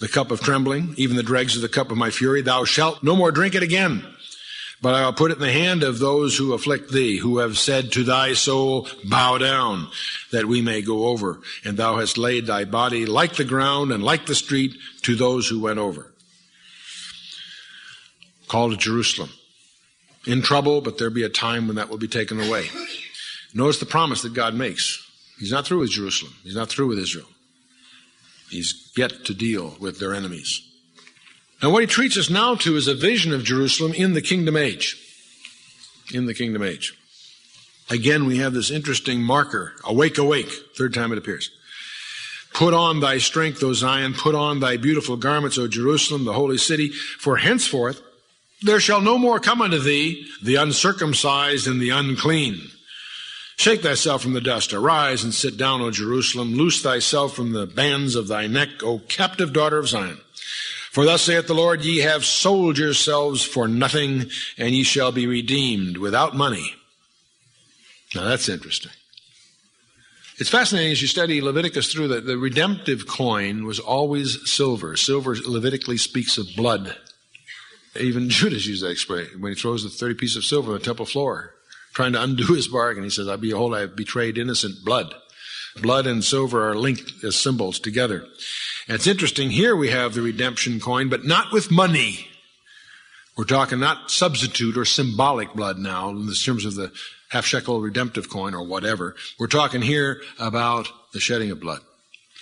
the 0.00 0.08
cup 0.08 0.30
of 0.30 0.40
trembling, 0.40 0.94
even 0.96 1.16
the 1.16 1.22
dregs 1.22 1.56
of 1.56 1.62
the 1.62 1.68
cup 1.68 1.90
of 1.90 1.96
my 1.96 2.10
fury. 2.10 2.42
Thou 2.42 2.64
shalt 2.64 3.02
no 3.02 3.16
more 3.16 3.32
drink 3.32 3.54
it 3.54 3.62
again. 3.62 4.13
But 4.84 4.94
I 4.96 5.06
will 5.06 5.14
put 5.14 5.30
it 5.30 5.38
in 5.38 5.40
the 5.40 5.50
hand 5.50 5.82
of 5.82 5.98
those 5.98 6.36
who 6.36 6.52
afflict 6.52 6.92
thee, 6.92 7.16
who 7.16 7.38
have 7.38 7.56
said 7.56 7.90
to 7.92 8.04
thy 8.04 8.34
soul, 8.34 8.86
Bow 9.08 9.38
down, 9.38 9.88
that 10.30 10.44
we 10.44 10.60
may 10.60 10.82
go 10.82 11.06
over. 11.06 11.40
And 11.64 11.78
thou 11.78 11.96
hast 11.96 12.18
laid 12.18 12.44
thy 12.44 12.66
body 12.66 13.06
like 13.06 13.36
the 13.36 13.46
ground 13.46 13.92
and 13.92 14.02
like 14.02 14.26
the 14.26 14.34
street 14.34 14.76
to 15.00 15.16
those 15.16 15.48
who 15.48 15.58
went 15.58 15.78
over. 15.78 16.12
Call 18.46 18.68
to 18.68 18.76
Jerusalem. 18.76 19.30
In 20.26 20.42
trouble, 20.42 20.82
but 20.82 20.98
there 20.98 21.08
be 21.08 21.22
a 21.22 21.30
time 21.30 21.66
when 21.66 21.76
that 21.76 21.88
will 21.88 21.96
be 21.96 22.06
taken 22.06 22.38
away. 22.38 22.66
Notice 23.54 23.80
the 23.80 23.86
promise 23.86 24.20
that 24.20 24.34
God 24.34 24.54
makes. 24.54 25.02
He's 25.38 25.50
not 25.50 25.64
through 25.64 25.78
with 25.78 25.92
Jerusalem. 25.92 26.34
He's 26.42 26.56
not 26.56 26.68
through 26.68 26.88
with 26.88 26.98
Israel. 26.98 27.28
He's 28.50 28.92
yet 28.94 29.24
to 29.24 29.32
deal 29.32 29.78
with 29.80 29.98
their 29.98 30.12
enemies. 30.12 30.60
And 31.64 31.72
what 31.72 31.82
he 31.82 31.86
treats 31.86 32.18
us 32.18 32.28
now 32.28 32.56
to 32.56 32.76
is 32.76 32.88
a 32.88 32.94
vision 32.94 33.32
of 33.32 33.42
Jerusalem 33.42 33.94
in 33.94 34.12
the 34.12 34.20
kingdom 34.20 34.54
age. 34.54 34.98
In 36.12 36.26
the 36.26 36.34
kingdom 36.34 36.62
age. 36.62 36.92
Again, 37.88 38.26
we 38.26 38.36
have 38.36 38.52
this 38.52 38.70
interesting 38.70 39.22
marker. 39.22 39.72
Awake, 39.82 40.18
awake. 40.18 40.50
Third 40.76 40.92
time 40.92 41.10
it 41.10 41.16
appears. 41.16 41.50
Put 42.52 42.74
on 42.74 43.00
thy 43.00 43.16
strength, 43.16 43.62
O 43.62 43.72
Zion. 43.72 44.12
Put 44.12 44.34
on 44.34 44.60
thy 44.60 44.76
beautiful 44.76 45.16
garments, 45.16 45.56
O 45.56 45.66
Jerusalem, 45.66 46.26
the 46.26 46.34
holy 46.34 46.58
city. 46.58 46.90
For 46.90 47.38
henceforth 47.38 48.02
there 48.60 48.78
shall 48.78 49.00
no 49.00 49.16
more 49.16 49.40
come 49.40 49.62
unto 49.62 49.78
thee 49.78 50.26
the 50.42 50.56
uncircumcised 50.56 51.66
and 51.66 51.80
the 51.80 51.88
unclean. 51.88 52.60
Shake 53.56 53.80
thyself 53.80 54.20
from 54.20 54.34
the 54.34 54.42
dust. 54.42 54.74
Arise 54.74 55.24
and 55.24 55.32
sit 55.32 55.56
down, 55.56 55.80
O 55.80 55.90
Jerusalem. 55.90 56.56
Loose 56.56 56.82
thyself 56.82 57.34
from 57.34 57.52
the 57.52 57.66
bands 57.66 58.16
of 58.16 58.28
thy 58.28 58.48
neck, 58.48 58.82
O 58.82 58.98
captive 58.98 59.54
daughter 59.54 59.78
of 59.78 59.88
Zion. 59.88 60.20
For 60.94 61.04
thus 61.04 61.22
saith 61.22 61.48
the 61.48 61.54
Lord, 61.54 61.84
ye 61.84 61.98
have 62.02 62.24
sold 62.24 62.78
yourselves 62.78 63.42
for 63.42 63.66
nothing, 63.66 64.30
and 64.56 64.70
ye 64.76 64.84
shall 64.84 65.10
be 65.10 65.26
redeemed 65.26 65.96
without 65.96 66.36
money. 66.36 66.72
Now 68.14 68.22
that's 68.22 68.48
interesting. 68.48 68.92
It's 70.38 70.50
fascinating 70.50 70.92
as 70.92 71.02
you 71.02 71.08
study 71.08 71.40
Leviticus 71.40 71.92
through 71.92 72.08
that 72.08 72.26
the 72.26 72.38
redemptive 72.38 73.08
coin 73.08 73.64
was 73.64 73.80
always 73.80 74.48
silver. 74.48 74.96
Silver 74.96 75.34
Levitically 75.44 75.96
speaks 75.96 76.38
of 76.38 76.46
blood. 76.56 76.96
Even 77.98 78.28
Judas 78.30 78.64
used 78.64 78.84
that 78.84 78.90
expression 78.92 79.40
when 79.40 79.52
he 79.52 79.58
throws 79.58 79.82
the 79.82 79.90
30 79.90 80.14
piece 80.14 80.36
of 80.36 80.44
silver 80.44 80.74
on 80.74 80.78
the 80.78 80.84
temple 80.84 81.06
floor, 81.06 81.54
trying 81.92 82.12
to 82.12 82.22
undo 82.22 82.54
his 82.54 82.68
bargain. 82.68 83.02
He 83.02 83.10
says, 83.10 83.26
I 83.26 83.34
behold, 83.34 83.74
I 83.74 83.80
have 83.80 83.96
betrayed 83.96 84.38
innocent 84.38 84.84
blood. 84.84 85.12
Blood 85.82 86.06
and 86.06 86.22
silver 86.22 86.70
are 86.70 86.76
linked 86.76 87.24
as 87.24 87.34
symbols 87.34 87.80
together. 87.80 88.28
It's 88.86 89.06
interesting, 89.06 89.50
here 89.50 89.74
we 89.74 89.88
have 89.88 90.12
the 90.14 90.20
redemption 90.20 90.78
coin, 90.78 91.08
but 91.08 91.24
not 91.24 91.52
with 91.52 91.70
money. 91.70 92.28
We're 93.36 93.44
talking 93.44 93.80
not 93.80 94.10
substitute 94.10 94.76
or 94.76 94.84
symbolic 94.84 95.54
blood 95.54 95.78
now 95.78 96.10
in 96.10 96.26
the 96.26 96.34
terms 96.34 96.64
of 96.64 96.74
the 96.74 96.92
half 97.30 97.46
shekel 97.46 97.80
redemptive 97.80 98.28
coin 98.28 98.54
or 98.54 98.62
whatever. 98.62 99.16
We're 99.38 99.46
talking 99.46 99.82
here 99.82 100.20
about 100.38 100.88
the 101.12 101.20
shedding 101.20 101.50
of 101.50 101.60
blood. 101.60 101.80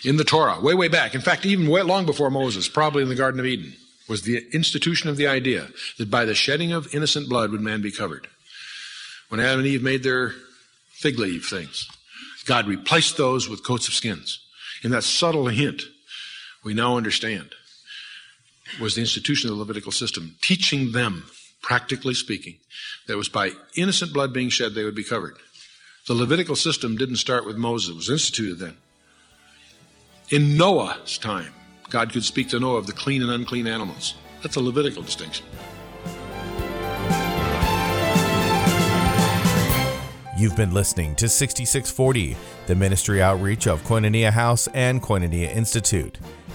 In 0.05 0.17
the 0.17 0.25
Torah, 0.25 0.61
way, 0.61 0.75
way 0.75 0.89
back. 0.89 1.15
In 1.15 1.21
fact, 1.21 1.47
even 1.47 1.69
way 1.69 1.83
long 1.83 2.07
before 2.07 2.31
Moses, 2.31 2.69
probably 2.69 3.03
in 3.03 3.09
the 3.09 3.15
Garden 3.15 3.39
of 3.39 3.47
Eden, 3.47 3.75
was 4.09 4.23
the 4.23 4.45
institution 4.53 5.09
of 5.09 5.17
the 5.17 5.29
idea 5.29 5.69
that 5.99 6.11
by 6.11 6.25
the 6.25 6.35
shedding 6.35 6.73
of 6.73 6.93
innocent 6.93 7.29
blood 7.29 7.53
would 7.53 7.61
man 7.61 7.81
be 7.81 7.93
covered. 7.93 8.27
When 9.29 9.41
Adam 9.41 9.61
and 9.61 9.69
Eve 9.69 9.83
made 9.83 10.03
their 10.03 10.35
fig 10.91 11.19
leaf 11.19 11.49
things, 11.49 11.89
God 12.45 12.67
replaced 12.67 13.17
those 13.17 13.49
with 13.49 13.65
coats 13.65 13.87
of 13.87 13.95
skins. 13.95 14.41
In 14.83 14.91
that 14.91 15.05
subtle 15.05 15.47
hint, 15.47 15.83
we 16.65 16.75
now 16.75 16.97
understand 16.97 17.55
was 18.81 18.95
the 18.95 19.01
institution 19.01 19.51
of 19.51 19.57
the 19.57 19.61
Levitical 19.61 19.93
system, 19.93 20.37
teaching 20.41 20.93
them, 20.93 21.25
practically 21.61 22.15
speaking, 22.15 22.57
that 23.07 23.17
was 23.17 23.29
by 23.29 23.51
innocent 23.77 24.13
blood 24.13 24.33
being 24.33 24.49
shed 24.49 24.75
they 24.75 24.85
would 24.85 24.95
be 24.95 25.05
covered. 25.05 25.37
The 26.07 26.15
Levitical 26.15 26.57
system 26.57 26.97
didn't 26.97 27.17
start 27.17 27.45
with 27.45 27.57
Moses, 27.57 27.91
it 27.91 27.97
was 27.97 28.11
instituted 28.11 28.59
then. 28.59 28.77
In 30.31 30.57
Noah's 30.57 31.19
time, 31.19 31.53
God 31.91 32.13
could 32.13 32.25
speak 32.25 32.49
to 32.51 32.61
Noah 32.61 32.79
of 32.79 32.87
the 32.87 32.93
clean 32.93 33.23
and 33.23 33.31
unclean 33.31 33.67
animals. 33.67 34.15
That's 34.43 34.57
a 34.57 34.61
Levitical 34.61 35.03
distinction. 35.03 35.45
You've 40.39 40.57
been 40.57 40.75
listening 40.75 41.15
to 41.17 41.29
6640, 41.29 42.37
the 42.67 42.75
ministry 42.75 43.23
outreach 43.23 43.69
of 43.69 43.83
Koinonia 43.85 44.33
House 44.33 44.67
and 44.75 45.01
Koinonia 45.01 45.55
Institute. 45.55 46.19